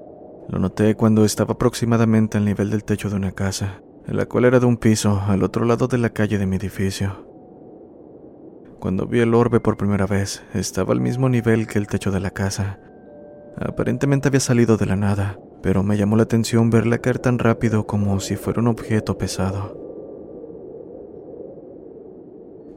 Lo 0.48 0.60
noté 0.60 0.94
cuando 0.94 1.24
estaba 1.24 1.54
aproximadamente 1.54 2.38
al 2.38 2.44
nivel 2.44 2.70
del 2.70 2.84
techo 2.84 3.10
de 3.10 3.16
una 3.16 3.32
casa, 3.32 3.82
la 4.06 4.26
cual 4.26 4.44
era 4.44 4.60
de 4.60 4.66
un 4.66 4.76
piso 4.76 5.20
al 5.26 5.42
otro 5.42 5.64
lado 5.64 5.88
de 5.88 5.98
la 5.98 6.10
calle 6.10 6.38
de 6.38 6.46
mi 6.46 6.54
edificio. 6.54 7.26
Cuando 8.78 9.08
vi 9.08 9.18
el 9.18 9.34
orbe 9.34 9.58
por 9.58 9.76
primera 9.76 10.06
vez, 10.06 10.44
estaba 10.54 10.92
al 10.92 11.00
mismo 11.00 11.28
nivel 11.28 11.66
que 11.66 11.80
el 11.80 11.88
techo 11.88 12.12
de 12.12 12.20
la 12.20 12.30
casa. 12.30 12.78
Aparentemente 13.58 14.28
había 14.28 14.38
salido 14.38 14.76
de 14.76 14.86
la 14.86 14.94
nada, 14.94 15.40
pero 15.66 15.82
me 15.82 15.96
llamó 15.96 16.14
la 16.14 16.22
atención 16.22 16.70
verla 16.70 16.98
caer 16.98 17.18
tan 17.18 17.40
rápido 17.40 17.88
como 17.88 18.20
si 18.20 18.36
fuera 18.36 18.60
un 18.60 18.68
objeto 18.68 19.18
pesado. 19.18 19.76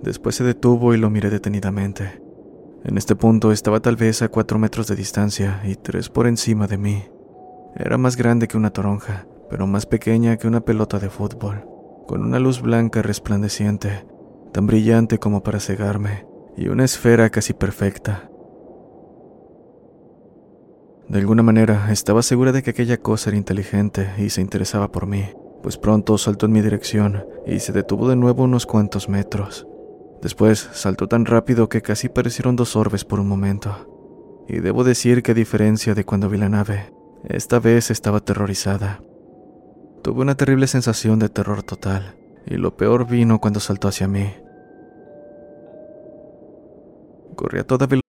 Después 0.01 0.33
se 0.33 0.43
detuvo 0.43 0.95
y 0.95 0.97
lo 0.97 1.11
miré 1.11 1.29
detenidamente. 1.29 2.19
En 2.83 2.97
este 2.97 3.15
punto 3.15 3.51
estaba 3.51 3.79
tal 3.79 3.95
vez 3.95 4.23
a 4.23 4.29
cuatro 4.29 4.57
metros 4.57 4.87
de 4.87 4.95
distancia 4.95 5.61
y 5.65 5.75
tres 5.75 6.09
por 6.09 6.25
encima 6.25 6.65
de 6.65 6.79
mí. 6.79 7.03
Era 7.75 7.99
más 7.99 8.17
grande 8.17 8.47
que 8.47 8.57
una 8.57 8.71
toronja, 8.71 9.27
pero 9.51 9.67
más 9.67 9.85
pequeña 9.85 10.37
que 10.37 10.47
una 10.47 10.61
pelota 10.61 10.97
de 10.97 11.11
fútbol, 11.11 11.63
con 12.07 12.23
una 12.23 12.39
luz 12.39 12.59
blanca 12.59 13.03
resplandeciente, 13.03 14.03
tan 14.51 14.65
brillante 14.65 15.19
como 15.19 15.43
para 15.43 15.59
cegarme, 15.59 16.25
y 16.57 16.69
una 16.69 16.85
esfera 16.85 17.29
casi 17.29 17.53
perfecta. 17.53 18.28
De 21.09 21.17
alguna 21.17 21.41
manera 21.41 21.91
estaba 21.91 22.21
segura 22.21 22.51
de 22.51 22.61
que 22.61 22.69
aquella 22.69 22.97
cosa 22.97 23.31
era 23.31 23.37
inteligente 23.37 24.11
y 24.19 24.29
se 24.29 24.41
interesaba 24.41 24.91
por 24.91 25.07
mí, 25.07 25.25
pues 25.63 25.75
pronto 25.75 26.19
saltó 26.19 26.45
en 26.45 26.51
mi 26.51 26.61
dirección 26.61 27.25
y 27.47 27.59
se 27.59 27.73
detuvo 27.73 28.07
de 28.07 28.15
nuevo 28.15 28.43
unos 28.43 28.67
cuantos 28.67 29.09
metros. 29.09 29.65
Después 30.21 30.69
saltó 30.73 31.07
tan 31.07 31.25
rápido 31.25 31.67
que 31.67 31.81
casi 31.81 32.09
parecieron 32.09 32.55
dos 32.55 32.75
orbes 32.75 33.05
por 33.05 33.19
un 33.19 33.27
momento. 33.27 34.45
Y 34.47 34.59
debo 34.59 34.83
decir 34.83 35.23
que 35.23 35.31
a 35.31 35.35
diferencia 35.35 35.95
de 35.95 36.05
cuando 36.05 36.29
vi 36.29 36.37
la 36.37 36.49
nave, 36.49 36.93
esta 37.23 37.59
vez 37.59 37.89
estaba 37.89 38.17
aterrorizada. 38.17 39.01
Tuve 40.03 40.21
una 40.21 40.35
terrible 40.35 40.67
sensación 40.67 41.17
de 41.17 41.29
terror 41.29 41.63
total, 41.63 42.17
y 42.45 42.55
lo 42.55 42.77
peor 42.77 43.07
vino 43.07 43.39
cuando 43.39 43.59
saltó 43.59 43.87
hacia 43.87 44.07
mí. 44.07 44.31
Corrí 47.35 47.59
a 47.59 47.63
toda 47.63 47.87
velocidad. 47.87 48.08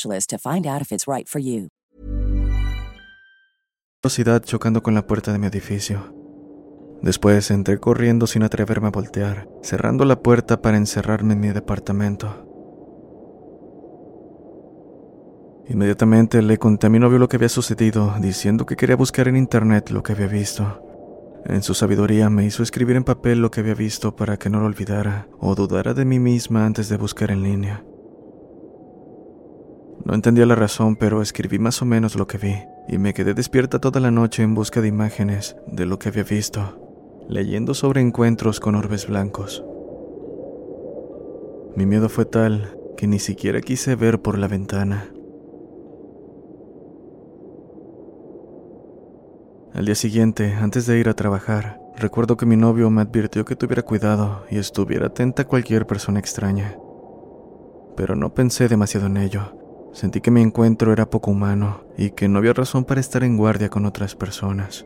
to 0.27 0.37
find 0.37 0.65
out 0.65 0.81
if 0.81 0.91
it's 0.91 1.05
right 1.07 1.27
for. 1.27 1.41
Velocidad 4.03 4.43
chocando 4.43 4.81
con 4.81 4.95
la 4.95 5.05
puerta 5.05 5.31
de 5.31 5.37
mi 5.37 5.47
edificio. 5.47 6.15
Después 7.01 7.51
entré 7.51 7.79
corriendo 7.79 8.27
sin 8.27 8.43
atreverme 8.43 8.87
a 8.87 8.91
voltear, 8.91 9.47
cerrando 9.61 10.05
la 10.05 10.21
puerta 10.21 10.61
para 10.61 10.77
encerrarme 10.77 11.33
en 11.33 11.39
mi 11.39 11.49
departamento. 11.49 12.47
Inmediatamente 15.67 16.41
le 16.41 16.57
conté 16.57 16.87
a 16.87 16.89
mi 16.89 16.99
novio 16.99 17.17
lo 17.17 17.27
que 17.27 17.37
había 17.37 17.49
sucedido, 17.49 18.13
diciendo 18.19 18.65
que 18.65 18.75
quería 18.75 18.95
buscar 18.95 19.27
en 19.27 19.37
internet 19.37 19.89
lo 19.89 20.03
que 20.03 20.13
había 20.13 20.27
visto. 20.27 20.83
En 21.45 21.63
su 21.63 21.73
sabiduría 21.73 22.29
me 22.29 22.45
hizo 22.45 22.61
escribir 22.61 22.95
en 22.95 23.03
papel 23.03 23.39
lo 23.39 23.49
que 23.51 23.61
había 23.61 23.73
visto 23.73 24.15
para 24.15 24.37
que 24.37 24.49
no 24.49 24.59
lo 24.59 24.65
olvidara 24.65 25.27
o 25.39 25.55
dudara 25.55 25.93
de 25.93 26.05
mí 26.05 26.19
misma 26.19 26.65
antes 26.65 26.89
de 26.89 26.97
buscar 26.97 27.31
en 27.31 27.43
línea. 27.43 27.83
No 30.05 30.15
entendía 30.15 30.45
la 30.45 30.55
razón, 30.55 30.95
pero 30.95 31.21
escribí 31.21 31.59
más 31.59 31.81
o 31.81 31.85
menos 31.85 32.15
lo 32.15 32.27
que 32.27 32.37
vi, 32.37 32.55
y 32.87 32.97
me 32.97 33.13
quedé 33.13 33.33
despierta 33.33 33.79
toda 33.79 33.99
la 33.99 34.11
noche 34.11 34.41
en 34.43 34.55
busca 34.55 34.81
de 34.81 34.87
imágenes 34.87 35.55
de 35.67 35.85
lo 35.85 35.99
que 35.99 36.09
había 36.09 36.23
visto, 36.23 37.23
leyendo 37.29 37.73
sobre 37.73 38.01
encuentros 38.01 38.59
con 38.59 38.75
orbes 38.75 39.07
blancos. 39.07 39.63
Mi 41.75 41.85
miedo 41.85 42.09
fue 42.09 42.25
tal 42.25 42.77
que 42.97 43.07
ni 43.07 43.19
siquiera 43.19 43.61
quise 43.61 43.95
ver 43.95 44.21
por 44.21 44.37
la 44.37 44.47
ventana. 44.47 45.11
Al 49.73 49.85
día 49.85 49.95
siguiente, 49.95 50.53
antes 50.53 50.85
de 50.85 50.99
ir 50.99 51.07
a 51.07 51.13
trabajar, 51.13 51.79
recuerdo 51.95 52.35
que 52.35 52.45
mi 52.45 52.57
novio 52.57 52.89
me 52.89 53.01
advirtió 53.01 53.45
que 53.45 53.55
tuviera 53.55 53.83
cuidado 53.83 54.43
y 54.51 54.57
estuviera 54.57 55.07
atenta 55.07 55.43
a 55.43 55.47
cualquier 55.47 55.87
persona 55.87 56.19
extraña. 56.19 56.75
Pero 57.95 58.15
no 58.15 58.33
pensé 58.33 58.67
demasiado 58.67 59.07
en 59.07 59.17
ello, 59.17 59.60
Sentí 59.93 60.21
que 60.21 60.31
mi 60.31 60.41
encuentro 60.41 60.93
era 60.93 61.09
poco 61.09 61.31
humano 61.31 61.81
y 61.97 62.11
que 62.11 62.27
no 62.27 62.39
había 62.39 62.53
razón 62.53 62.85
para 62.85 63.01
estar 63.01 63.23
en 63.23 63.37
guardia 63.37 63.69
con 63.69 63.85
otras 63.85 64.15
personas. 64.15 64.85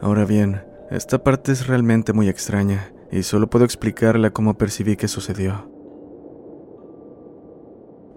Ahora 0.00 0.24
bien, 0.24 0.62
esta 0.90 1.22
parte 1.22 1.52
es 1.52 1.68
realmente 1.68 2.12
muy 2.12 2.28
extraña 2.28 2.92
y 3.12 3.22
solo 3.22 3.48
puedo 3.48 3.64
explicarla 3.64 4.30
como 4.30 4.54
percibí 4.54 4.96
que 4.96 5.06
sucedió. 5.06 5.70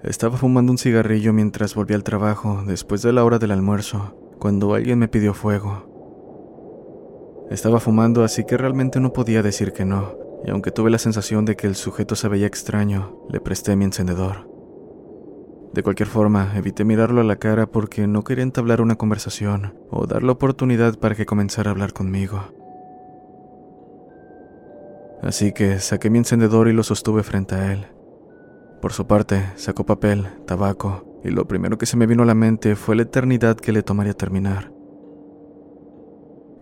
Estaba 0.04 0.38
fumando 0.38 0.72
un 0.72 0.78
cigarrillo 0.78 1.32
mientras 1.34 1.76
volví 1.76 1.94
al 1.94 2.04
trabajo 2.04 2.64
después 2.66 3.02
de 3.02 3.14
la 3.14 3.24
hora 3.24 3.40
del 3.40 3.52
almuerzo, 3.52 4.16
cuando 4.40 4.74
alguien 4.74 5.00
me 5.00 5.08
pidió 5.08 5.34
fuego. 5.34 5.96
Estaba 7.50 7.80
fumando 7.80 8.24
así 8.24 8.46
que 8.46 8.58
realmente 8.58 9.00
no 9.00 9.14
podía 9.14 9.44
decir 9.44 9.72
que 9.72 9.86
no, 9.86 10.16
y 10.46 10.52
aunque 10.52 10.72
tuve 10.72 10.92
la 10.92 11.00
sensación 11.00 11.44
de 11.44 11.56
que 11.56 11.66
el 11.66 11.76
sujeto 11.76 12.16
se 12.16 12.28
veía 12.28 12.46
extraño, 12.46 13.18
le 13.30 13.40
presté 13.40 13.76
mi 13.76 13.86
encendedor. 13.86 14.48
De 15.74 15.82
cualquier 15.82 16.08
forma, 16.08 16.54
evité 16.56 16.86
mirarlo 16.86 17.20
a 17.22 17.24
la 17.24 17.38
cara 17.38 17.66
porque 17.66 18.06
no 18.06 18.24
quería 18.24 18.44
entablar 18.44 18.80
una 18.80 18.96
conversación 18.96 19.74
o 19.90 20.06
dar 20.06 20.24
la 20.24 20.34
oportunidad 20.34 21.00
para 21.00 21.16
que 21.16 21.26
comenzara 21.26 21.72
a 21.72 21.74
hablar 21.74 21.94
conmigo. 21.94 22.44
Así 25.24 25.52
que 25.52 25.80
saqué 25.80 26.12
mi 26.12 26.20
encendedor 26.20 26.68
y 26.68 26.74
lo 26.74 26.84
sostuve 26.84 27.24
frente 27.24 27.56
a 27.56 27.74
él. 27.74 27.88
Por 28.82 28.94
su 28.94 29.08
parte, 29.08 29.52
sacó 29.56 29.84
papel, 29.86 30.28
tabaco, 30.46 31.20
y 31.24 31.32
lo 31.32 31.48
primero 31.48 31.80
que 31.80 31.88
se 31.88 31.98
me 31.98 32.06
vino 32.06 32.22
a 32.22 32.28
la 32.28 32.36
mente 32.36 32.76
fue 32.76 32.96
la 32.96 33.02
eternidad 33.02 33.58
que 33.58 33.72
le 33.72 33.82
tomaría 33.82 34.14
terminar. 34.14 34.72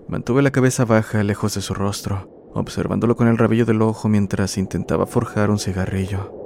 Mantuve 0.08 0.42
la 0.42 0.52
cabeza 0.52 0.86
baja 0.86 1.22
lejos 1.24 1.56
de 1.56 1.62
su 1.62 1.74
rostro 1.74 2.33
observándolo 2.54 3.16
con 3.16 3.28
el 3.28 3.38
rabillo 3.38 3.66
del 3.66 3.82
ojo 3.82 4.08
mientras 4.08 4.58
intentaba 4.58 5.06
forjar 5.06 5.50
un 5.50 5.60
cigarrillo. 5.60 6.40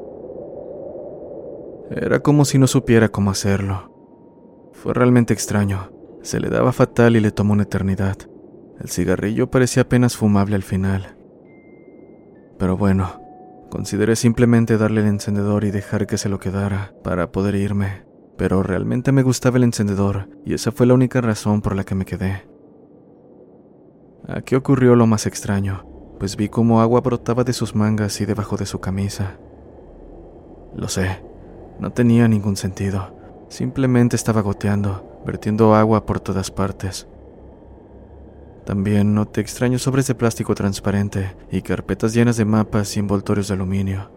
Era 1.89 2.20
como 2.20 2.46
si 2.46 2.58
no 2.58 2.67
supiera 2.67 3.10
cómo 3.10 3.32
hacerlo. 3.32 3.91
Fue 4.74 4.93
realmente 4.93 5.34
extraño. 5.34 5.91
Se 6.22 6.39
le 6.39 6.50
daba 6.50 6.74
fatal 6.74 7.15
y 7.15 7.20
le 7.20 7.32
tomó 7.32 7.54
una 7.54 7.63
eternidad. 7.63 8.17
El 8.80 8.89
cigarrillo 8.89 9.50
parecía 9.50 9.84
apenas 9.84 10.17
fumable 10.17 10.56
al 10.56 10.63
final. 10.63 11.17
Pero 12.60 12.76
bueno, 12.76 13.22
consideré 13.70 14.15
simplemente 14.15 14.78
darle 14.78 15.02
el 15.02 15.08
encendedor 15.08 15.63
y 15.63 15.72
dejar 15.72 16.08
que 16.08 16.17
se 16.17 16.30
lo 16.30 16.39
quedara 16.39 16.93
para 17.04 17.32
poder 17.32 17.56
irme. 17.56 18.06
Pero 18.38 18.62
realmente 18.63 19.12
me 19.12 19.24
gustaba 19.24 19.58
el 19.58 19.63
encendedor 19.63 20.30
y 20.46 20.54
esa 20.54 20.72
fue 20.72 20.86
la 20.86 20.93
única 20.93 21.22
razón 21.22 21.62
por 21.62 21.76
la 21.76 21.84
que 21.86 21.96
me 21.96 22.06
quedé. 22.06 22.48
Aquí 24.28 24.56
ocurrió 24.56 24.96
lo 24.96 25.08
más 25.08 25.26
extraño 25.26 25.87
pues 26.20 26.36
vi 26.36 26.50
cómo 26.50 26.82
agua 26.82 27.02
brotaba 27.02 27.44
de 27.44 27.54
sus 27.54 27.76
mangas 27.76 28.20
y 28.22 28.26
debajo 28.26 28.58
de 28.58 28.66
su 28.66 28.80
camisa. 28.80 29.38
Lo 30.76 30.88
sé, 30.88 31.22
no 31.80 31.92
tenía 31.92 32.28
ningún 32.28 32.58
sentido. 32.58 33.16
Simplemente 33.50 34.16
estaba 34.16 34.42
goteando, 34.42 35.22
vertiendo 35.26 35.76
agua 35.76 36.06
por 36.06 36.20
todas 36.20 36.52
partes. 36.52 37.08
También 38.66 39.14
noté 39.14 39.40
extraños 39.40 39.84
sobres 39.84 40.08
de 40.08 40.16
plástico 40.16 40.54
transparente 40.54 41.36
y 41.52 41.62
carpetas 41.62 42.14
llenas 42.14 42.36
de 42.36 42.46
mapas 42.46 42.98
y 42.98 43.00
envoltorios 43.00 43.48
de 43.48 43.54
aluminio. 43.54 44.12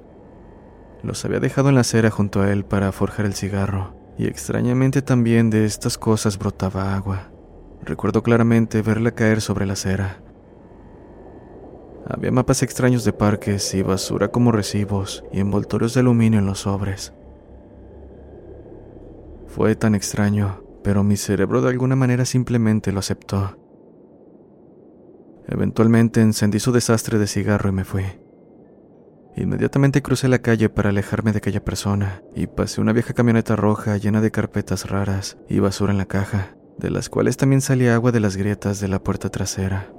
Los 1.03 1.25
había 1.25 1.39
dejado 1.39 1.69
en 1.69 1.77
la 1.77 1.83
acera 1.83 2.11
junto 2.11 2.43
a 2.43 2.51
él 2.51 2.65
para 2.65 2.91
forjar 2.93 3.27
el 3.27 3.35
cigarro, 3.35 3.95
y 4.19 4.27
extrañamente 4.27 5.03
también 5.03 5.51
de 5.51 5.65
estas 5.65 5.97
cosas 5.97 6.39
brotaba 6.39 6.95
agua. 6.97 7.31
Recuerdo 7.83 8.23
claramente 8.23 8.83
verla 8.83 9.13
caer 9.13 9.41
sobre 9.41 9.67
la 9.67 9.75
acera, 9.75 10.21
había 12.13 12.33
mapas 12.33 12.63
extraños 12.63 13.05
de 13.05 13.13
parques 13.13 13.75
y 13.75 13.83
basura 13.83 14.29
como 14.29 14.53
recibos 14.53 15.25
y 15.33 15.41
envoltorios 15.41 15.95
de 15.95 16.01
aluminio 16.01 16.39
en 16.41 16.47
los 16.47 16.61
sobres. 16.61 17.13
Fue 19.47 19.75
tan 19.77 19.95
extraño, 19.95 20.63
pero 20.83 21.05
mi 21.05 21.17
cerebro 21.17 21.63
de 21.63 21.71
alguna 21.71 21.97
manera 21.97 22.25
simplemente 22.25 22.93
lo 22.93 23.01
aceptó. 23.01 23.57
Eventualmente 25.47 26.21
encendí 26.21 26.61
su 26.61 26.73
desastre 26.73 27.19
de 27.19 27.27
cigarro 27.27 27.69
y 27.69 27.73
me 27.73 27.85
fui. 27.85 28.05
Inmediatamente 29.37 30.03
crucé 30.03 30.29
la 30.29 30.41
calle 30.41 30.69
para 30.69 30.91
alejarme 30.91 31.33
de 31.33 31.39
aquella 31.39 31.65
persona 31.65 32.23
y 32.35 32.47
pasé 32.47 32.81
una 32.81 32.93
vieja 32.93 33.15
camioneta 33.15 33.57
roja 33.57 33.97
llena 33.97 34.21
de 34.21 34.31
carpetas 34.31 34.91
raras 34.91 35.39
y 35.49 35.61
basura 35.61 35.93
en 35.93 35.99
la 35.99 36.07
caja, 36.07 36.57
de 36.79 36.91
las 36.91 37.09
cuales 37.09 37.37
también 37.37 37.61
salía 37.61 37.95
agua 37.95 38.13
de 38.13 38.21
las 38.21 38.37
grietas 38.37 38.81
de 38.81 38.89
la 38.89 39.03
puerta 39.03 39.29
trasera. 39.29 39.93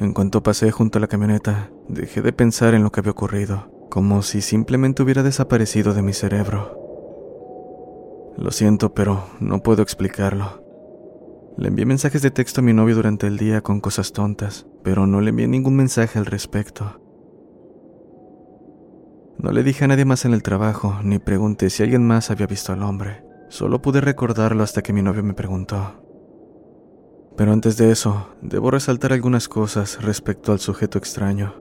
En 0.00 0.12
cuanto 0.12 0.42
pasé 0.42 0.72
junto 0.72 0.98
a 0.98 1.00
la 1.00 1.06
camioneta, 1.06 1.70
dejé 1.88 2.20
de 2.20 2.32
pensar 2.32 2.74
en 2.74 2.82
lo 2.82 2.90
que 2.90 3.00
había 3.00 3.12
ocurrido, 3.12 3.70
como 3.90 4.22
si 4.22 4.40
simplemente 4.40 5.02
hubiera 5.02 5.22
desaparecido 5.22 5.94
de 5.94 6.02
mi 6.02 6.12
cerebro. 6.12 6.80
Lo 8.36 8.50
siento, 8.50 8.92
pero 8.92 9.24
no 9.38 9.62
puedo 9.62 9.82
explicarlo. 9.82 10.64
Le 11.56 11.68
envié 11.68 11.86
mensajes 11.86 12.22
de 12.22 12.32
texto 12.32 12.60
a 12.60 12.64
mi 12.64 12.72
novio 12.72 12.96
durante 12.96 13.28
el 13.28 13.38
día 13.38 13.60
con 13.60 13.80
cosas 13.80 14.12
tontas, 14.12 14.66
pero 14.82 15.06
no 15.06 15.20
le 15.20 15.30
envié 15.30 15.46
ningún 15.46 15.76
mensaje 15.76 16.18
al 16.18 16.26
respecto. 16.26 17.00
No 19.38 19.52
le 19.52 19.62
dije 19.62 19.84
a 19.84 19.88
nadie 19.88 20.04
más 20.04 20.24
en 20.24 20.32
el 20.34 20.42
trabajo, 20.42 20.98
ni 21.04 21.20
pregunté 21.20 21.70
si 21.70 21.84
alguien 21.84 22.04
más 22.04 22.32
había 22.32 22.48
visto 22.48 22.72
al 22.72 22.82
hombre. 22.82 23.24
Solo 23.48 23.80
pude 23.80 24.00
recordarlo 24.00 24.64
hasta 24.64 24.82
que 24.82 24.92
mi 24.92 25.02
novio 25.02 25.22
me 25.22 25.34
preguntó. 25.34 26.03
Pero 27.36 27.52
antes 27.52 27.76
de 27.76 27.90
eso, 27.90 28.28
debo 28.42 28.70
resaltar 28.70 29.12
algunas 29.12 29.48
cosas 29.48 30.02
respecto 30.02 30.52
al 30.52 30.60
sujeto 30.60 30.98
extraño. 30.98 31.54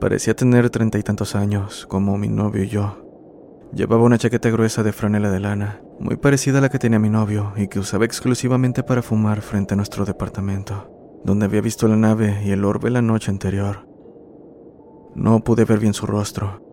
Parecía 0.00 0.34
tener 0.34 0.70
treinta 0.70 0.98
y 0.98 1.02
tantos 1.02 1.34
años, 1.34 1.86
como 1.86 2.16
mi 2.18 2.28
novio 2.28 2.62
y 2.62 2.68
yo. 2.68 3.06
Llevaba 3.72 4.02
una 4.02 4.18
chaqueta 4.18 4.50
gruesa 4.50 4.82
de 4.82 4.92
franela 4.92 5.30
de 5.30 5.40
lana, 5.40 5.82
muy 5.98 6.16
parecida 6.16 6.58
a 6.58 6.60
la 6.60 6.68
que 6.70 6.78
tenía 6.78 6.98
mi 6.98 7.10
novio 7.10 7.52
y 7.56 7.68
que 7.68 7.78
usaba 7.78 8.04
exclusivamente 8.04 8.82
para 8.82 9.02
fumar 9.02 9.42
frente 9.42 9.74
a 9.74 9.76
nuestro 9.76 10.04
departamento, 10.04 11.20
donde 11.24 11.46
había 11.46 11.60
visto 11.60 11.86
la 11.86 11.96
nave 11.96 12.42
y 12.44 12.50
el 12.50 12.64
orbe 12.64 12.90
la 12.90 13.02
noche 13.02 13.30
anterior. 13.30 13.86
No 15.14 15.44
pude 15.44 15.64
ver 15.64 15.78
bien 15.78 15.94
su 15.94 16.06
rostro, 16.06 16.69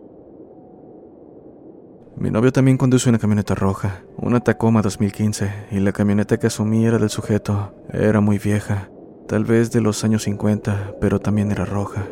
mi 2.20 2.30
novio 2.32 2.52
también 2.52 2.78
conduce 2.78 3.08
una 3.08 3.18
camioneta 3.18 3.54
roja, 3.54 4.02
una 4.16 4.40
Tacoma 4.40 4.82
2015, 4.82 5.68
y 5.70 5.78
la 5.78 5.92
camioneta 5.92 6.36
que 6.38 6.48
asumí 6.48 6.84
era 6.84 6.98
del 6.98 7.10
sujeto. 7.10 7.74
Era 7.92 8.20
muy 8.20 8.38
vieja, 8.38 8.90
tal 9.28 9.44
vez 9.44 9.70
de 9.70 9.80
los 9.80 10.02
años 10.02 10.24
50, 10.24 10.94
pero 11.00 11.20
también 11.20 11.52
era 11.52 11.64
roja. 11.64 12.06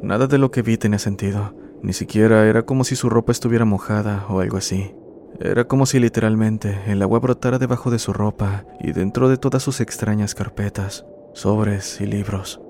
Nada 0.00 0.28
de 0.28 0.38
lo 0.38 0.52
que 0.52 0.62
vi 0.62 0.76
tenía 0.76 1.00
sentido, 1.00 1.52
ni 1.82 1.92
siquiera 1.92 2.46
era 2.46 2.62
como 2.62 2.84
si 2.84 2.94
su 2.94 3.10
ropa 3.10 3.32
estuviera 3.32 3.64
mojada 3.64 4.26
o 4.28 4.38
algo 4.38 4.56
así. 4.56 4.94
Era 5.40 5.64
como 5.64 5.86
si 5.86 5.98
literalmente 5.98 6.78
el 6.86 7.02
agua 7.02 7.18
brotara 7.18 7.58
debajo 7.58 7.90
de 7.90 7.98
su 7.98 8.12
ropa 8.12 8.64
y 8.78 8.92
dentro 8.92 9.28
de 9.28 9.38
todas 9.38 9.62
sus 9.62 9.80
extrañas 9.80 10.36
carpetas, 10.36 11.04
sobres 11.34 12.00
y 12.00 12.06
libros. 12.06 12.60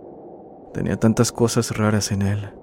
Tenía 0.72 0.96
tantas 0.96 1.32
cosas 1.32 1.76
raras 1.76 2.12
en 2.12 2.22
él. 2.22 2.59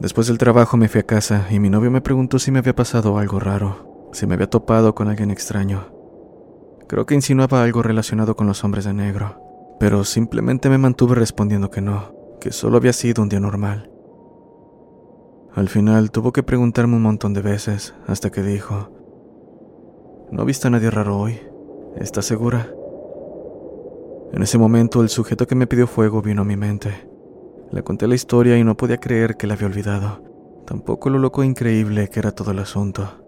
Después 0.00 0.28
del 0.28 0.38
trabajo 0.38 0.76
me 0.76 0.88
fui 0.88 1.00
a 1.00 1.06
casa 1.06 1.48
y 1.50 1.58
mi 1.58 1.70
novio 1.70 1.90
me 1.90 2.00
preguntó 2.00 2.38
si 2.38 2.52
me 2.52 2.60
había 2.60 2.76
pasado 2.76 3.18
algo 3.18 3.40
raro, 3.40 4.08
si 4.12 4.26
me 4.26 4.34
había 4.34 4.48
topado 4.48 4.94
con 4.94 5.08
alguien 5.08 5.32
extraño. 5.32 5.92
Creo 6.86 7.04
que 7.04 7.16
insinuaba 7.16 7.64
algo 7.64 7.82
relacionado 7.82 8.36
con 8.36 8.46
los 8.46 8.62
hombres 8.62 8.84
de 8.84 8.94
negro, 8.94 9.76
pero 9.80 10.04
simplemente 10.04 10.68
me 10.68 10.78
mantuve 10.78 11.16
respondiendo 11.16 11.70
que 11.70 11.80
no, 11.80 12.14
que 12.40 12.52
solo 12.52 12.76
había 12.76 12.92
sido 12.92 13.22
un 13.22 13.28
día 13.28 13.40
normal. 13.40 13.90
Al 15.54 15.68
final 15.68 16.12
tuvo 16.12 16.32
que 16.32 16.44
preguntarme 16.44 16.94
un 16.94 17.02
montón 17.02 17.34
de 17.34 17.42
veces 17.42 17.94
hasta 18.06 18.30
que 18.30 18.44
dijo, 18.44 18.90
¿No 20.30 20.44
viste 20.44 20.68
a 20.68 20.70
nadie 20.70 20.90
raro 20.90 21.18
hoy? 21.18 21.40
¿Estás 21.96 22.26
segura? 22.26 22.72
En 24.32 24.42
ese 24.42 24.58
momento 24.58 25.02
el 25.02 25.08
sujeto 25.08 25.46
que 25.48 25.56
me 25.56 25.66
pidió 25.66 25.88
fuego 25.88 26.22
vino 26.22 26.42
a 26.42 26.44
mi 26.44 26.56
mente. 26.56 27.07
Le 27.70 27.82
conté 27.82 28.06
la 28.06 28.14
historia 28.14 28.56
y 28.56 28.64
no 28.64 28.76
podía 28.76 28.98
creer 28.98 29.36
que 29.36 29.46
la 29.46 29.54
había 29.54 29.66
olvidado. 29.66 30.22
Tampoco 30.66 31.10
lo 31.10 31.18
loco 31.18 31.42
e 31.42 31.46
increíble 31.46 32.08
que 32.08 32.20
era 32.20 32.32
todo 32.32 32.50
el 32.50 32.58
asunto. 32.58 33.24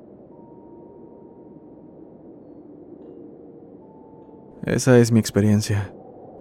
Esa 4.64 4.98
es 4.98 5.11
mi 5.11 5.20
experiencia. 5.20 5.94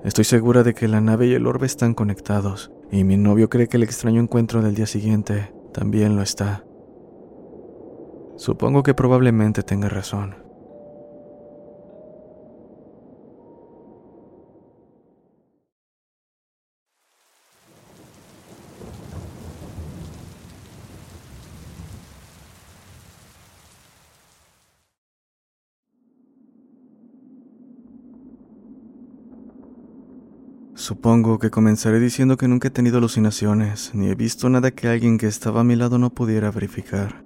Estoy 0.03 0.23
segura 0.23 0.63
de 0.63 0.73
que 0.73 0.87
la 0.87 1.01
nave 1.01 1.27
y 1.27 1.33
el 1.33 1.47
orbe 1.47 1.65
están 1.65 1.93
conectados, 1.93 2.71
y 2.91 3.03
mi 3.03 3.17
novio 3.17 3.49
cree 3.49 3.67
que 3.67 3.77
el 3.77 3.83
extraño 3.83 4.21
encuentro 4.21 4.61
del 4.61 4.75
día 4.75 4.85
siguiente 4.85 5.53
también 5.73 6.15
lo 6.15 6.21
está. 6.21 6.63
Supongo 8.37 8.83
que 8.83 8.93
probablemente 8.93 9.63
tenga 9.63 9.89
razón. 9.89 10.48
Supongo 30.79 31.39
que 31.39 31.49
comenzaré 31.49 31.99
diciendo 31.99 32.37
que 32.37 32.47
nunca 32.47 32.69
he 32.69 32.71
tenido 32.71 32.99
alucinaciones, 32.99 33.91
ni 33.93 34.07
he 34.07 34.15
visto 34.15 34.49
nada 34.49 34.71
que 34.71 34.87
alguien 34.87 35.17
que 35.17 35.27
estaba 35.27 35.59
a 35.59 35.63
mi 35.65 35.75
lado 35.75 35.97
no 35.97 36.11
pudiera 36.11 36.51
verificar. 36.51 37.21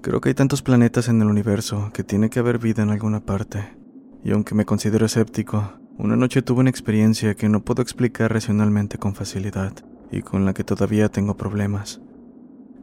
Creo 0.00 0.22
que 0.22 0.30
hay 0.30 0.34
tantos 0.34 0.62
planetas 0.62 1.08
en 1.08 1.20
el 1.20 1.28
universo 1.28 1.90
que 1.92 2.02
tiene 2.02 2.30
que 2.30 2.38
haber 2.38 2.58
vida 2.58 2.82
en 2.82 2.88
alguna 2.88 3.20
parte. 3.20 3.76
Y 4.24 4.30
aunque 4.30 4.54
me 4.54 4.64
considero 4.64 5.04
escéptico, 5.04 5.74
una 5.98 6.16
noche 6.16 6.40
tuve 6.40 6.60
una 6.60 6.70
experiencia 6.70 7.34
que 7.34 7.50
no 7.50 7.62
puedo 7.62 7.82
explicar 7.82 8.32
racionalmente 8.32 8.96
con 8.96 9.14
facilidad 9.14 9.74
y 10.10 10.22
con 10.22 10.46
la 10.46 10.54
que 10.54 10.64
todavía 10.64 11.10
tengo 11.10 11.36
problemas. 11.36 12.00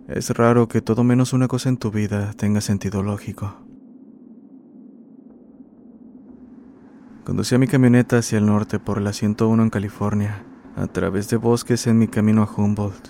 Es 0.07 0.29
raro 0.29 0.67
que 0.67 0.83
todo 0.83 1.03
menos 1.03 1.33
una 1.33 1.47
cosa 1.47 1.69
en 1.69 1.77
tu 1.77 1.89
vida 1.89 2.33
tenga 2.37 2.61
sentido 2.61 3.01
lógico. 3.01 3.68
Conducía 7.29 7.59
mi 7.59 7.67
camioneta 7.67 8.17
hacia 8.17 8.39
el 8.39 8.47
norte 8.47 8.79
por 8.79 8.99
la 8.99 9.13
101 9.13 9.61
en 9.61 9.69
California, 9.69 10.41
a 10.75 10.87
través 10.87 11.29
de 11.29 11.37
bosques 11.37 11.85
en 11.85 11.99
mi 11.99 12.07
camino 12.07 12.41
a 12.41 12.49
Humboldt. 12.51 13.09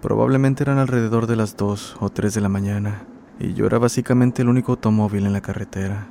Probablemente 0.00 0.62
eran 0.62 0.78
alrededor 0.78 1.26
de 1.26 1.36
las 1.36 1.58
2 1.58 1.98
o 2.00 2.08
3 2.08 2.32
de 2.32 2.40
la 2.40 2.48
mañana, 2.48 3.04
y 3.38 3.52
yo 3.52 3.66
era 3.66 3.76
básicamente 3.76 4.40
el 4.40 4.48
único 4.48 4.72
automóvil 4.72 5.26
en 5.26 5.34
la 5.34 5.42
carretera. 5.42 6.06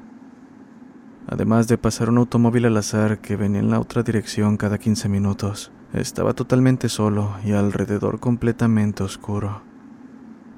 Además 1.25 1.67
de 1.67 1.79
pasar 1.79 2.11
un 2.11 2.19
automóvil 2.19 2.65
al 2.65 2.77
azar 2.77 3.17
que 3.17 3.35
venía 3.35 3.61
en 3.61 3.71
la 3.71 3.79
otra 3.79 4.03
dirección 4.03 4.55
cada 4.55 4.77
15 4.77 5.09
minutos, 5.09 5.71
estaba 5.91 6.33
totalmente 6.33 6.87
solo 6.87 7.33
y 7.43 7.53
alrededor 7.53 8.19
completamente 8.19 9.01
oscuro. 9.01 9.63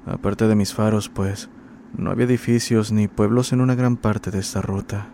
Aparte 0.04 0.46
de 0.46 0.56
mis 0.56 0.74
faros, 0.74 1.08
pues, 1.08 1.48
no 1.96 2.10
había 2.10 2.26
edificios 2.26 2.92
ni 2.92 3.08
pueblos 3.08 3.54
en 3.54 3.62
una 3.62 3.74
gran 3.74 3.96
parte 3.96 4.30
de 4.30 4.40
esta 4.40 4.60
ruta. 4.60 5.08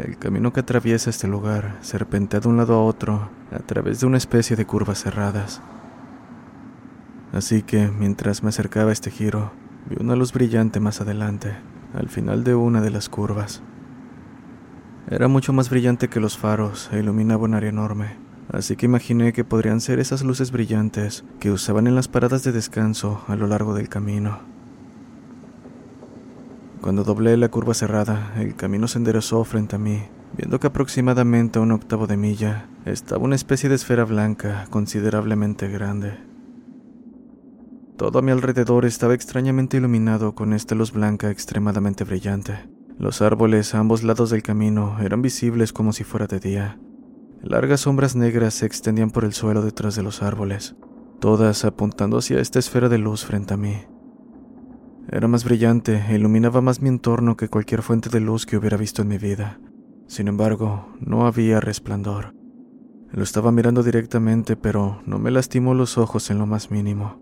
El 0.00 0.16
camino 0.16 0.50
que 0.50 0.60
atraviesa 0.60 1.10
este 1.10 1.28
lugar 1.28 1.76
serpentea 1.82 2.40
de 2.40 2.48
un 2.48 2.56
lado 2.56 2.74
a 2.74 2.82
otro 2.82 3.28
a 3.52 3.58
través 3.58 4.00
de 4.00 4.06
una 4.06 4.16
especie 4.16 4.56
de 4.56 4.64
curvas 4.64 5.02
cerradas. 5.02 5.60
Así 7.32 7.62
que, 7.62 7.88
mientras 7.88 8.42
me 8.42 8.48
acercaba 8.48 8.90
a 8.90 8.92
este 8.94 9.10
giro, 9.10 9.52
vi 9.90 9.96
una 10.00 10.16
luz 10.16 10.32
brillante 10.32 10.80
más 10.80 11.02
adelante, 11.02 11.54
al 11.92 12.08
final 12.08 12.44
de 12.44 12.54
una 12.54 12.80
de 12.80 12.88
las 12.88 13.10
curvas. 13.10 13.62
Era 15.10 15.28
mucho 15.28 15.52
más 15.52 15.68
brillante 15.68 16.08
que 16.08 16.20
los 16.20 16.38
faros 16.38 16.88
e 16.92 17.00
iluminaba 17.00 17.44
un 17.44 17.54
área 17.54 17.68
enorme, 17.68 18.16
así 18.50 18.76
que 18.76 18.86
imaginé 18.86 19.34
que 19.34 19.44
podrían 19.44 19.82
ser 19.82 19.98
esas 19.98 20.22
luces 20.22 20.50
brillantes 20.50 21.24
que 21.40 21.50
usaban 21.50 21.86
en 21.86 21.94
las 21.94 22.08
paradas 22.08 22.42
de 22.42 22.52
descanso 22.52 23.22
a 23.28 23.36
lo 23.36 23.46
largo 23.46 23.74
del 23.74 23.90
camino. 23.90 24.40
Cuando 26.80 27.04
doblé 27.04 27.36
la 27.36 27.50
curva 27.50 27.74
cerrada, 27.74 28.32
el 28.38 28.56
camino 28.56 28.88
se 28.88 28.98
enderezó 28.98 29.44
frente 29.44 29.76
a 29.76 29.78
mí, 29.78 30.02
viendo 30.36 30.58
que 30.58 30.68
aproximadamente 30.68 31.58
a 31.58 31.62
un 31.62 31.72
octavo 31.72 32.06
de 32.06 32.16
milla 32.16 32.68
estaba 32.86 33.22
una 33.22 33.34
especie 33.34 33.68
de 33.68 33.74
esfera 33.74 34.06
blanca 34.06 34.66
considerablemente 34.70 35.68
grande. 35.68 36.14
Todo 37.98 38.20
a 38.20 38.22
mi 38.22 38.32
alrededor 38.32 38.86
estaba 38.86 39.12
extrañamente 39.12 39.76
iluminado 39.76 40.34
con 40.34 40.54
esta 40.54 40.74
luz 40.74 40.92
blanca 40.92 41.30
extremadamente 41.30 42.04
brillante. 42.04 42.54
Los 42.98 43.20
árboles 43.20 43.74
a 43.74 43.78
ambos 43.78 44.02
lados 44.02 44.30
del 44.30 44.42
camino 44.42 44.96
eran 45.00 45.20
visibles 45.20 45.74
como 45.74 45.92
si 45.92 46.02
fuera 46.02 46.26
de 46.26 46.40
día. 46.40 46.78
Largas 47.42 47.80
sombras 47.80 48.16
negras 48.16 48.54
se 48.54 48.64
extendían 48.64 49.10
por 49.10 49.24
el 49.24 49.34
suelo 49.34 49.60
detrás 49.60 49.96
de 49.96 50.02
los 50.02 50.22
árboles, 50.22 50.76
todas 51.18 51.66
apuntando 51.66 52.16
hacia 52.18 52.40
esta 52.40 52.58
esfera 52.58 52.88
de 52.88 52.96
luz 52.96 53.26
frente 53.26 53.52
a 53.52 53.58
mí. 53.58 53.76
Era 55.12 55.26
más 55.26 55.42
brillante 55.42 56.04
e 56.08 56.14
iluminaba 56.14 56.60
más 56.60 56.80
mi 56.80 56.88
entorno 56.88 57.36
que 57.36 57.48
cualquier 57.48 57.82
fuente 57.82 58.10
de 58.10 58.20
luz 58.20 58.46
que 58.46 58.56
hubiera 58.56 58.76
visto 58.76 59.02
en 59.02 59.08
mi 59.08 59.18
vida. 59.18 59.58
Sin 60.06 60.28
embargo, 60.28 60.86
no 61.00 61.26
había 61.26 61.58
resplandor. 61.58 62.32
Lo 63.10 63.24
estaba 63.24 63.50
mirando 63.50 63.82
directamente, 63.82 64.54
pero 64.54 65.02
no 65.06 65.18
me 65.18 65.32
lastimó 65.32 65.74
los 65.74 65.98
ojos 65.98 66.30
en 66.30 66.38
lo 66.38 66.46
más 66.46 66.70
mínimo. 66.70 67.20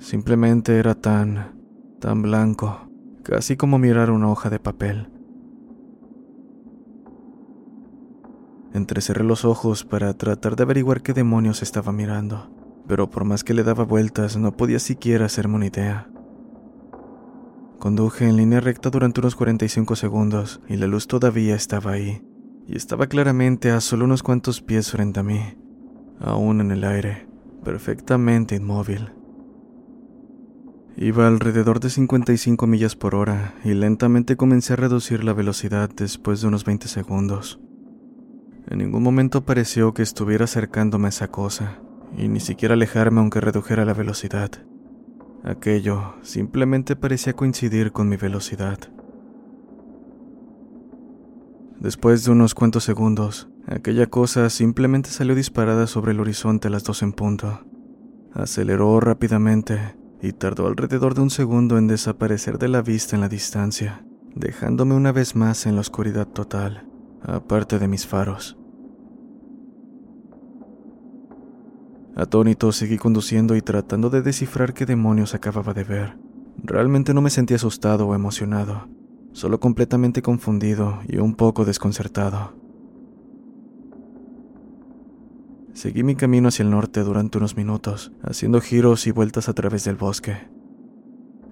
Simplemente 0.00 0.76
era 0.76 0.96
tan, 0.96 1.56
tan 2.00 2.20
blanco, 2.22 2.90
casi 3.22 3.56
como 3.56 3.78
mirar 3.78 4.10
una 4.10 4.28
hoja 4.28 4.50
de 4.50 4.58
papel. 4.58 5.08
Entrecerré 8.72 9.22
los 9.22 9.44
ojos 9.44 9.84
para 9.84 10.14
tratar 10.14 10.56
de 10.56 10.64
averiguar 10.64 11.00
qué 11.00 11.12
demonios 11.12 11.62
estaba 11.62 11.92
mirando, 11.92 12.50
pero 12.88 13.08
por 13.08 13.24
más 13.24 13.44
que 13.44 13.54
le 13.54 13.62
daba 13.62 13.84
vueltas 13.84 14.36
no 14.36 14.56
podía 14.56 14.80
siquiera 14.80 15.26
hacerme 15.26 15.54
una 15.54 15.66
idea. 15.66 16.10
Conduje 17.80 18.28
en 18.28 18.36
línea 18.36 18.60
recta 18.60 18.90
durante 18.90 19.20
unos 19.20 19.36
45 19.36 19.96
segundos 19.96 20.60
y 20.68 20.76
la 20.76 20.86
luz 20.86 21.08
todavía 21.08 21.54
estaba 21.54 21.92
ahí, 21.92 22.22
y 22.68 22.76
estaba 22.76 23.06
claramente 23.06 23.70
a 23.70 23.80
solo 23.80 24.04
unos 24.04 24.22
cuantos 24.22 24.60
pies 24.60 24.90
frente 24.90 25.20
a 25.20 25.22
mí, 25.22 25.40
aún 26.20 26.60
en 26.60 26.72
el 26.72 26.84
aire, 26.84 27.26
perfectamente 27.64 28.54
inmóvil. 28.54 29.14
Iba 30.94 31.26
alrededor 31.26 31.80
de 31.80 31.88
55 31.88 32.66
millas 32.66 32.96
por 32.96 33.14
hora 33.14 33.54
y 33.64 33.72
lentamente 33.72 34.36
comencé 34.36 34.74
a 34.74 34.76
reducir 34.76 35.24
la 35.24 35.32
velocidad 35.32 35.88
después 35.88 36.42
de 36.42 36.48
unos 36.48 36.66
20 36.66 36.86
segundos. 36.86 37.60
En 38.68 38.76
ningún 38.76 39.02
momento 39.02 39.46
pareció 39.46 39.94
que 39.94 40.02
estuviera 40.02 40.44
acercándome 40.44 41.06
a 41.06 41.08
esa 41.08 41.28
cosa, 41.28 41.78
y 42.14 42.28
ni 42.28 42.40
siquiera 42.40 42.74
alejarme 42.74 43.20
aunque 43.20 43.40
redujera 43.40 43.86
la 43.86 43.94
velocidad. 43.94 44.50
Aquello 45.42 46.14
simplemente 46.22 46.96
parecía 46.96 47.32
coincidir 47.32 47.92
con 47.92 48.08
mi 48.08 48.16
velocidad. 48.16 48.78
Después 51.78 52.24
de 52.24 52.32
unos 52.32 52.54
cuantos 52.54 52.84
segundos, 52.84 53.48
aquella 53.66 54.06
cosa 54.06 54.50
simplemente 54.50 55.08
salió 55.08 55.34
disparada 55.34 55.86
sobre 55.86 56.12
el 56.12 56.20
horizonte 56.20 56.68
a 56.68 56.70
las 56.70 56.84
dos 56.84 57.02
en 57.02 57.14
punto. 57.14 57.60
Aceleró 58.34 59.00
rápidamente 59.00 59.96
y 60.20 60.32
tardó 60.32 60.66
alrededor 60.66 61.14
de 61.14 61.22
un 61.22 61.30
segundo 61.30 61.78
en 61.78 61.86
desaparecer 61.86 62.58
de 62.58 62.68
la 62.68 62.82
vista 62.82 63.16
en 63.16 63.22
la 63.22 63.30
distancia, 63.30 64.04
dejándome 64.34 64.94
una 64.94 65.10
vez 65.10 65.34
más 65.34 65.64
en 65.64 65.74
la 65.74 65.80
oscuridad 65.80 66.28
total, 66.28 66.86
aparte 67.22 67.78
de 67.78 67.88
mis 67.88 68.06
faros. 68.06 68.59
Atónito 72.20 72.70
seguí 72.72 72.98
conduciendo 72.98 73.56
y 73.56 73.62
tratando 73.62 74.10
de 74.10 74.22
descifrar 74.22 74.74
qué 74.74 74.84
demonios 74.84 75.34
acababa 75.34 75.72
de 75.72 75.84
ver, 75.84 76.16
Realmente 76.62 77.14
no 77.14 77.22
me 77.22 77.30
sentí 77.30 77.54
asustado 77.54 78.06
o 78.06 78.14
emocionado, 78.14 78.88
solo 79.32 79.60
completamente 79.60 80.20
confundido 80.20 81.00
y 81.08 81.16
un 81.16 81.34
poco 81.34 81.64
desconcertado. 81.64 82.54
Seguí 85.72 86.02
mi 86.02 86.16
camino 86.16 86.48
hacia 86.48 86.64
el 86.64 86.70
norte 86.70 87.00
durante 87.00 87.38
unos 87.38 87.56
minutos, 87.56 88.12
haciendo 88.22 88.60
giros 88.60 89.06
y 89.06 89.12
vueltas 89.12 89.48
a 89.48 89.54
través 89.54 89.84
del 89.84 89.96
bosque. 89.96 90.36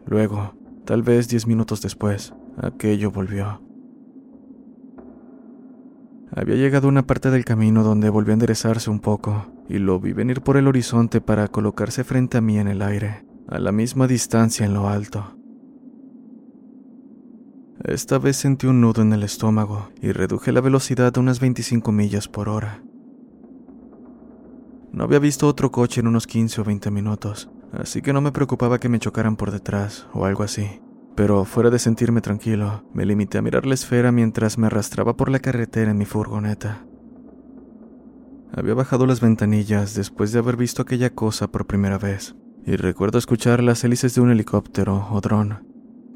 Luego, 0.04 0.54
tal 0.84 1.02
vez 1.02 1.28
diez 1.28 1.46
minutos 1.46 1.80
después, 1.80 2.34
aquello 2.58 3.10
volvió. 3.10 3.67
Había 6.38 6.54
llegado 6.54 6.86
a 6.86 6.90
una 6.90 7.04
parte 7.04 7.32
del 7.32 7.44
camino 7.44 7.82
donde 7.82 8.10
volvió 8.10 8.32
a 8.32 8.34
enderezarse 8.34 8.90
un 8.90 9.00
poco, 9.00 9.46
y 9.68 9.78
lo 9.78 9.98
vi 9.98 10.12
venir 10.12 10.40
por 10.40 10.56
el 10.56 10.68
horizonte 10.68 11.20
para 11.20 11.48
colocarse 11.48 12.04
frente 12.04 12.38
a 12.38 12.40
mí 12.40 12.60
en 12.60 12.68
el 12.68 12.80
aire, 12.80 13.24
a 13.48 13.58
la 13.58 13.72
misma 13.72 14.06
distancia 14.06 14.64
en 14.64 14.72
lo 14.72 14.88
alto. 14.88 15.36
Esta 17.82 18.20
vez 18.20 18.36
sentí 18.36 18.68
un 18.68 18.80
nudo 18.80 19.02
en 19.02 19.12
el 19.12 19.24
estómago 19.24 19.88
y 20.00 20.12
reduje 20.12 20.52
la 20.52 20.60
velocidad 20.60 21.12
a 21.16 21.18
unas 21.18 21.40
25 21.40 21.90
millas 21.90 22.28
por 22.28 22.48
hora. 22.48 22.84
No 24.92 25.02
había 25.02 25.18
visto 25.18 25.48
otro 25.48 25.72
coche 25.72 26.02
en 26.02 26.06
unos 26.06 26.28
15 26.28 26.60
o 26.60 26.64
20 26.64 26.92
minutos, 26.92 27.50
así 27.72 28.00
que 28.00 28.12
no 28.12 28.20
me 28.20 28.30
preocupaba 28.30 28.78
que 28.78 28.88
me 28.88 29.00
chocaran 29.00 29.34
por 29.34 29.50
detrás 29.50 30.06
o 30.12 30.24
algo 30.24 30.44
así. 30.44 30.80
Pero 31.18 31.44
fuera 31.44 31.68
de 31.70 31.80
sentirme 31.80 32.20
tranquilo, 32.20 32.84
me 32.94 33.04
limité 33.04 33.38
a 33.38 33.42
mirar 33.42 33.66
la 33.66 33.74
esfera 33.74 34.12
mientras 34.12 34.56
me 34.56 34.68
arrastraba 34.68 35.16
por 35.16 35.30
la 35.30 35.40
carretera 35.40 35.90
en 35.90 35.98
mi 35.98 36.04
furgoneta. 36.04 36.86
Había 38.52 38.74
bajado 38.74 39.04
las 39.04 39.20
ventanillas 39.20 39.96
después 39.96 40.30
de 40.30 40.38
haber 40.38 40.56
visto 40.56 40.80
aquella 40.80 41.10
cosa 41.10 41.50
por 41.50 41.66
primera 41.66 41.98
vez, 41.98 42.36
y 42.64 42.76
recuerdo 42.76 43.18
escuchar 43.18 43.64
las 43.64 43.82
hélices 43.82 44.14
de 44.14 44.20
un 44.20 44.30
helicóptero 44.30 45.08
o 45.10 45.20
dron. 45.20 45.66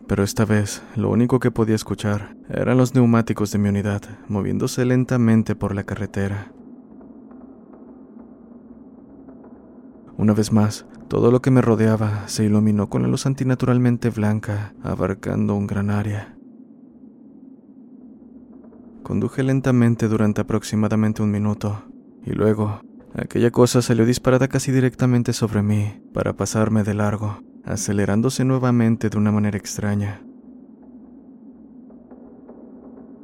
Pero 0.07 0.23
esta 0.23 0.45
vez, 0.45 0.85
lo 0.95 1.11
único 1.11 1.41
que 1.41 1.51
podía 1.51 1.75
escuchar 1.75 2.37
eran 2.49 2.77
los 2.77 2.95
neumáticos 2.95 3.51
de 3.51 3.59
mi 3.59 3.71
unidad 3.71 4.03
moviéndose 4.29 4.85
lentamente 4.85 5.57
por 5.57 5.75
la 5.75 5.83
carretera. 5.83 6.53
Una 10.23 10.35
vez 10.35 10.53
más, 10.53 10.87
todo 11.09 11.33
lo 11.33 11.43
que 11.43 11.51
me 11.51 11.63
rodeaba 11.63 12.29
se 12.29 12.45
iluminó 12.45 12.89
con 12.89 13.03
la 13.03 13.09
luz 13.09 13.27
antinaturalmente 13.27 14.09
blanca, 14.09 14.73
abarcando 14.81 15.57
un 15.57 15.67
gran 15.67 15.91
área. 15.91 16.37
Conduje 19.03 19.43
lentamente 19.43 20.07
durante 20.07 20.43
aproximadamente 20.43 21.25
un 21.25 21.33
minuto, 21.33 21.87
y 22.25 22.31
luego, 22.35 22.83
aquella 23.17 23.51
cosa 23.51 23.83
salió 23.83 24.07
disparada 24.07 24.47
casi 24.47 24.71
directamente 24.71 25.33
sobre 25.33 25.61
mí 25.61 26.01
para 26.15 26.35
pasarme 26.35 26.85
de 26.85 26.95
largo, 26.95 27.43
acelerándose 27.65 28.45
nuevamente 28.45 29.11
de 29.11 29.19
una 29.19 29.33
manera 29.33 29.59
extraña. 29.59 30.23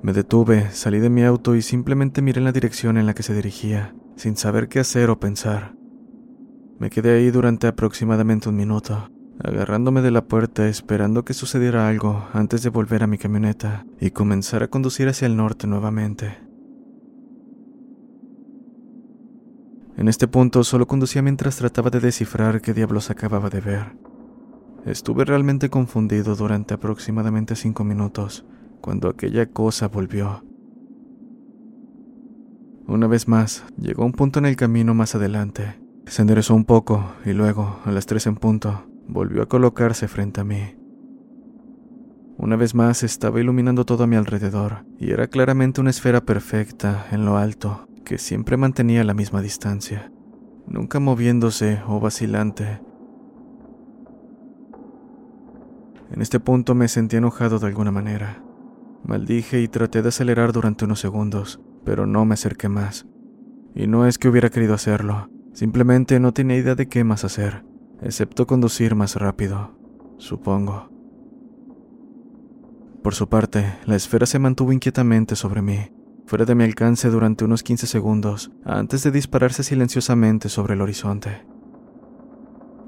Me 0.03 0.13
detuve, 0.13 0.73
salí 0.73 0.99
de 0.99 1.11
mi 1.11 1.23
auto 1.23 1.55
y 1.55 1.63
simplemente 1.63 2.23
miré 2.23 2.41
en 2.41 2.47
la 2.47 2.53
dirección 2.53 2.99
en 2.99 3.07
la 3.07 3.15
que 3.15 3.23
se 3.23 3.35
dirigía, 3.35 3.95
sin 4.17 4.37
saber 4.37 4.67
qué 4.67 4.81
hacer 4.81 5.11
o 5.11 5.21
pensar. 5.21 5.78
Me 6.79 6.91
quedé 6.91 7.17
ahí 7.17 7.31
durante 7.33 7.67
aproximadamente 7.67 8.49
un 8.49 8.55
minuto, 8.55 9.11
agarrándome 9.41 10.01
de 10.01 10.13
la 10.13 10.25
puerta 10.25 10.69
esperando 10.69 11.25
que 11.25 11.35
sucediera 11.35 11.89
algo 11.89 12.29
antes 12.33 12.63
de 12.63 12.71
volver 12.71 13.03
a 13.03 13.09
mi 13.09 13.19
camioneta 13.19 13.85
y 14.01 14.13
comenzar 14.13 14.63
a 14.63 14.69
conducir 14.69 15.09
hacia 15.09 15.27
el 15.27 15.37
norte 15.37 15.67
nuevamente. 15.67 16.39
En 19.97 20.07
este 20.07 20.29
punto 20.29 20.63
solo 20.63 20.87
conducía 20.87 21.21
mientras 21.23 21.57
trataba 21.57 21.91
de 21.91 21.99
descifrar 21.99 22.61
qué 22.61 22.73
diablos 22.73 23.11
acababa 23.11 23.51
de 23.51 23.61
ver. 23.61 23.97
Estuve 24.87 25.25
realmente 25.25 25.71
confundido 25.71 26.37
durante 26.37 26.75
aproximadamente 26.75 27.57
cinco 27.57 27.83
minutos, 27.83 28.47
cuando 28.81 29.09
aquella 29.09 29.47
cosa 29.47 29.89
volvió. 29.89 30.45
Una 32.87 33.09
vez 33.09 33.27
más, 33.27 33.65
llegó 33.77 34.05
a 34.05 34.07
un 34.07 34.13
punto 34.13 34.39
en 34.39 34.47
el 34.47 34.55
camino 34.55 34.95
más 34.95 35.17
adelante, 35.17 35.75
se 36.09 36.23
enderezó 36.23 36.55
un 36.55 36.65
poco 36.65 37.05
y 37.25 37.33
luego, 37.33 37.81
a 37.85 37.93
las 37.93 38.07
tres 38.07 38.27
en 38.27 38.37
punto, 38.37 38.87
volvió 39.07 39.43
a 39.43 39.47
colocarse 39.47 40.09
frente 40.09 40.41
a 40.41 40.45
mí. 40.45 40.75
Una 42.37 42.57
vez 42.57 42.75
más 42.75 43.03
estaba 43.03 43.41
iluminando 43.41 43.85
todo 43.85 44.05
a 44.05 44.07
mi 44.07 44.17
alrededor 44.17 44.87
y 44.99 45.11
era 45.11 45.27
claramente 45.27 45.81
una 45.81 45.91
esfera 45.91 46.23
perfecta 46.23 47.07
en 47.11 47.25
lo 47.25 47.37
alto 47.37 47.89
que 48.05 48.17
siempre 48.17 48.57
mantenía 48.57 49.05
la 49.05 49.13
misma 49.13 49.43
distancia, 49.43 50.11
nunca 50.67 50.99
moviéndose 50.99 51.83
o 51.87 52.01
vacilante. 52.01 52.81
En 56.11 56.23
este 56.23 56.41
punto 56.41 56.75
me 56.75 56.89
sentí 56.89 57.17
enojado 57.17 57.59
de 57.59 57.67
alguna 57.67 57.91
manera. 57.91 58.43
Maldije 59.05 59.61
y 59.61 59.69
traté 59.69 60.01
de 60.01 60.09
acelerar 60.09 60.53
durante 60.53 60.87
unos 60.87 61.01
segundos, 61.01 61.61
pero 61.85 62.07
no 62.07 62.25
me 62.25 62.35
acerqué 62.35 62.69
más. 62.69 63.07
Y 63.75 63.87
no 63.87 64.07
es 64.07 64.17
que 64.17 64.29
hubiera 64.29 64.49
querido 64.49 64.75
hacerlo, 64.75 65.29
Simplemente 65.53 66.21
no 66.21 66.33
tenía 66.33 66.57
idea 66.57 66.75
de 66.75 66.89
qué 66.89 67.05
más 67.05 67.25
hacer, 67.25 67.65
excepto 68.03 68.47
conducir 68.47 68.95
más 68.95 69.17
rápido, 69.17 69.77
supongo. 70.19 70.91
Por 73.03 73.15
su 73.15 73.29
parte, 73.29 73.65
la 73.87 73.97
esfera 73.97 74.27
se 74.27 74.39
mantuvo 74.39 74.73
inquietamente 74.73 75.37
sobre 75.37 75.63
mí, 75.63 75.91
fuera 76.27 76.45
de 76.45 76.55
mi 76.55 76.65
alcance 76.65 77.09
durante 77.09 77.45
unos 77.45 77.63
15 77.63 77.87
segundos, 77.87 78.53
antes 78.65 79.03
de 79.03 79.11
dispararse 79.11 79.63
silenciosamente 79.63 80.49
sobre 80.49 80.75
el 80.75 80.83
horizonte. 80.83 81.47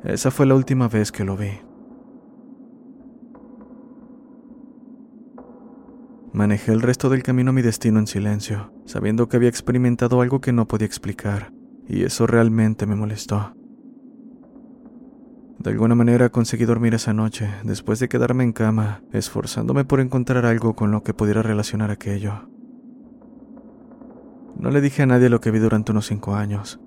Esa 0.05 0.31
fue 0.31 0.47
la 0.47 0.55
última 0.55 0.89
vez 0.89 1.11
que 1.13 1.25
lo 1.25 1.37
vi. 1.37 1.61
Manejé 6.33 6.73
el 6.73 6.81
resto 6.81 7.09
del 7.09 7.23
camino 7.23 7.51
a 7.51 7.53
mi 7.53 7.63
destino 7.63 7.99
en 7.99 8.07
silencio, 8.07 8.73
sabiendo 8.85 9.29
que 9.29 9.37
había 9.37 9.49
experimentado 9.49 10.21
algo 10.21 10.41
que 10.41 10.53
no 10.53 10.69
podía 10.69 10.87
explicar, 10.87 11.53
y 11.91 12.05
eso 12.05 12.27
realmente 12.27 12.87
me 12.87 12.95
molestó. 12.95 13.53
De 15.59 15.71
alguna 15.71 15.97
manera 15.97 16.31
conseguí 16.31 16.65
dormir 16.65 16.95
esa 16.95 17.13
noche, 17.13 17.51
después 17.65 17.99
de 17.99 18.09
quedarme 18.09 18.45
en 18.45 18.53
cama, 18.53 19.03
esforzándome 19.13 19.85
por 19.85 20.01
encontrar 20.01 20.47
algo 20.47 20.75
con 20.75 20.93
lo 20.93 21.03
que 21.03 21.15
pudiera 21.15 21.43
relacionar 21.43 21.91
aquello. 21.91 22.49
No 24.57 24.71
le 24.71 24.81
dije 24.81 25.03
a 25.03 25.07
nadie 25.07 25.29
lo 25.29 25.41
que 25.41 25.51
vi 25.51 25.59
durante 25.59 25.91
unos 25.91 26.07
cinco 26.07 26.35
años. 26.35 26.81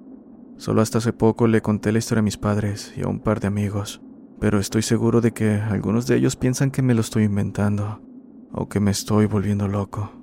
Solo 0.58 0.82
hasta 0.82 1.00
hace 1.00 1.12
poco 1.12 1.48
le 1.48 1.62
conté 1.62 1.92
la 1.92 2.00
historia 2.00 2.22
a 2.22 2.24
mis 2.24 2.38
padres 2.38 2.94
y 2.96 3.04
a 3.04 3.08
un 3.08 3.20
par 3.20 3.42
de 3.42 3.48
amigos, 3.48 4.02
pero 4.40 4.58
estoy 4.58 4.84
seguro 4.84 5.20
de 5.20 5.34
que 5.34 5.56
algunos 5.56 6.08
de 6.08 6.16
ellos 6.16 6.38
piensan 6.38 6.72
que 6.72 6.82
me 6.82 6.94
lo 6.94 7.02
estoy 7.02 7.24
inventando 7.24 8.02
o 8.54 8.70
que 8.70 8.80
me 8.80 8.92
estoy 8.92 9.26
volviendo 9.26 9.68
loco. 9.68 10.23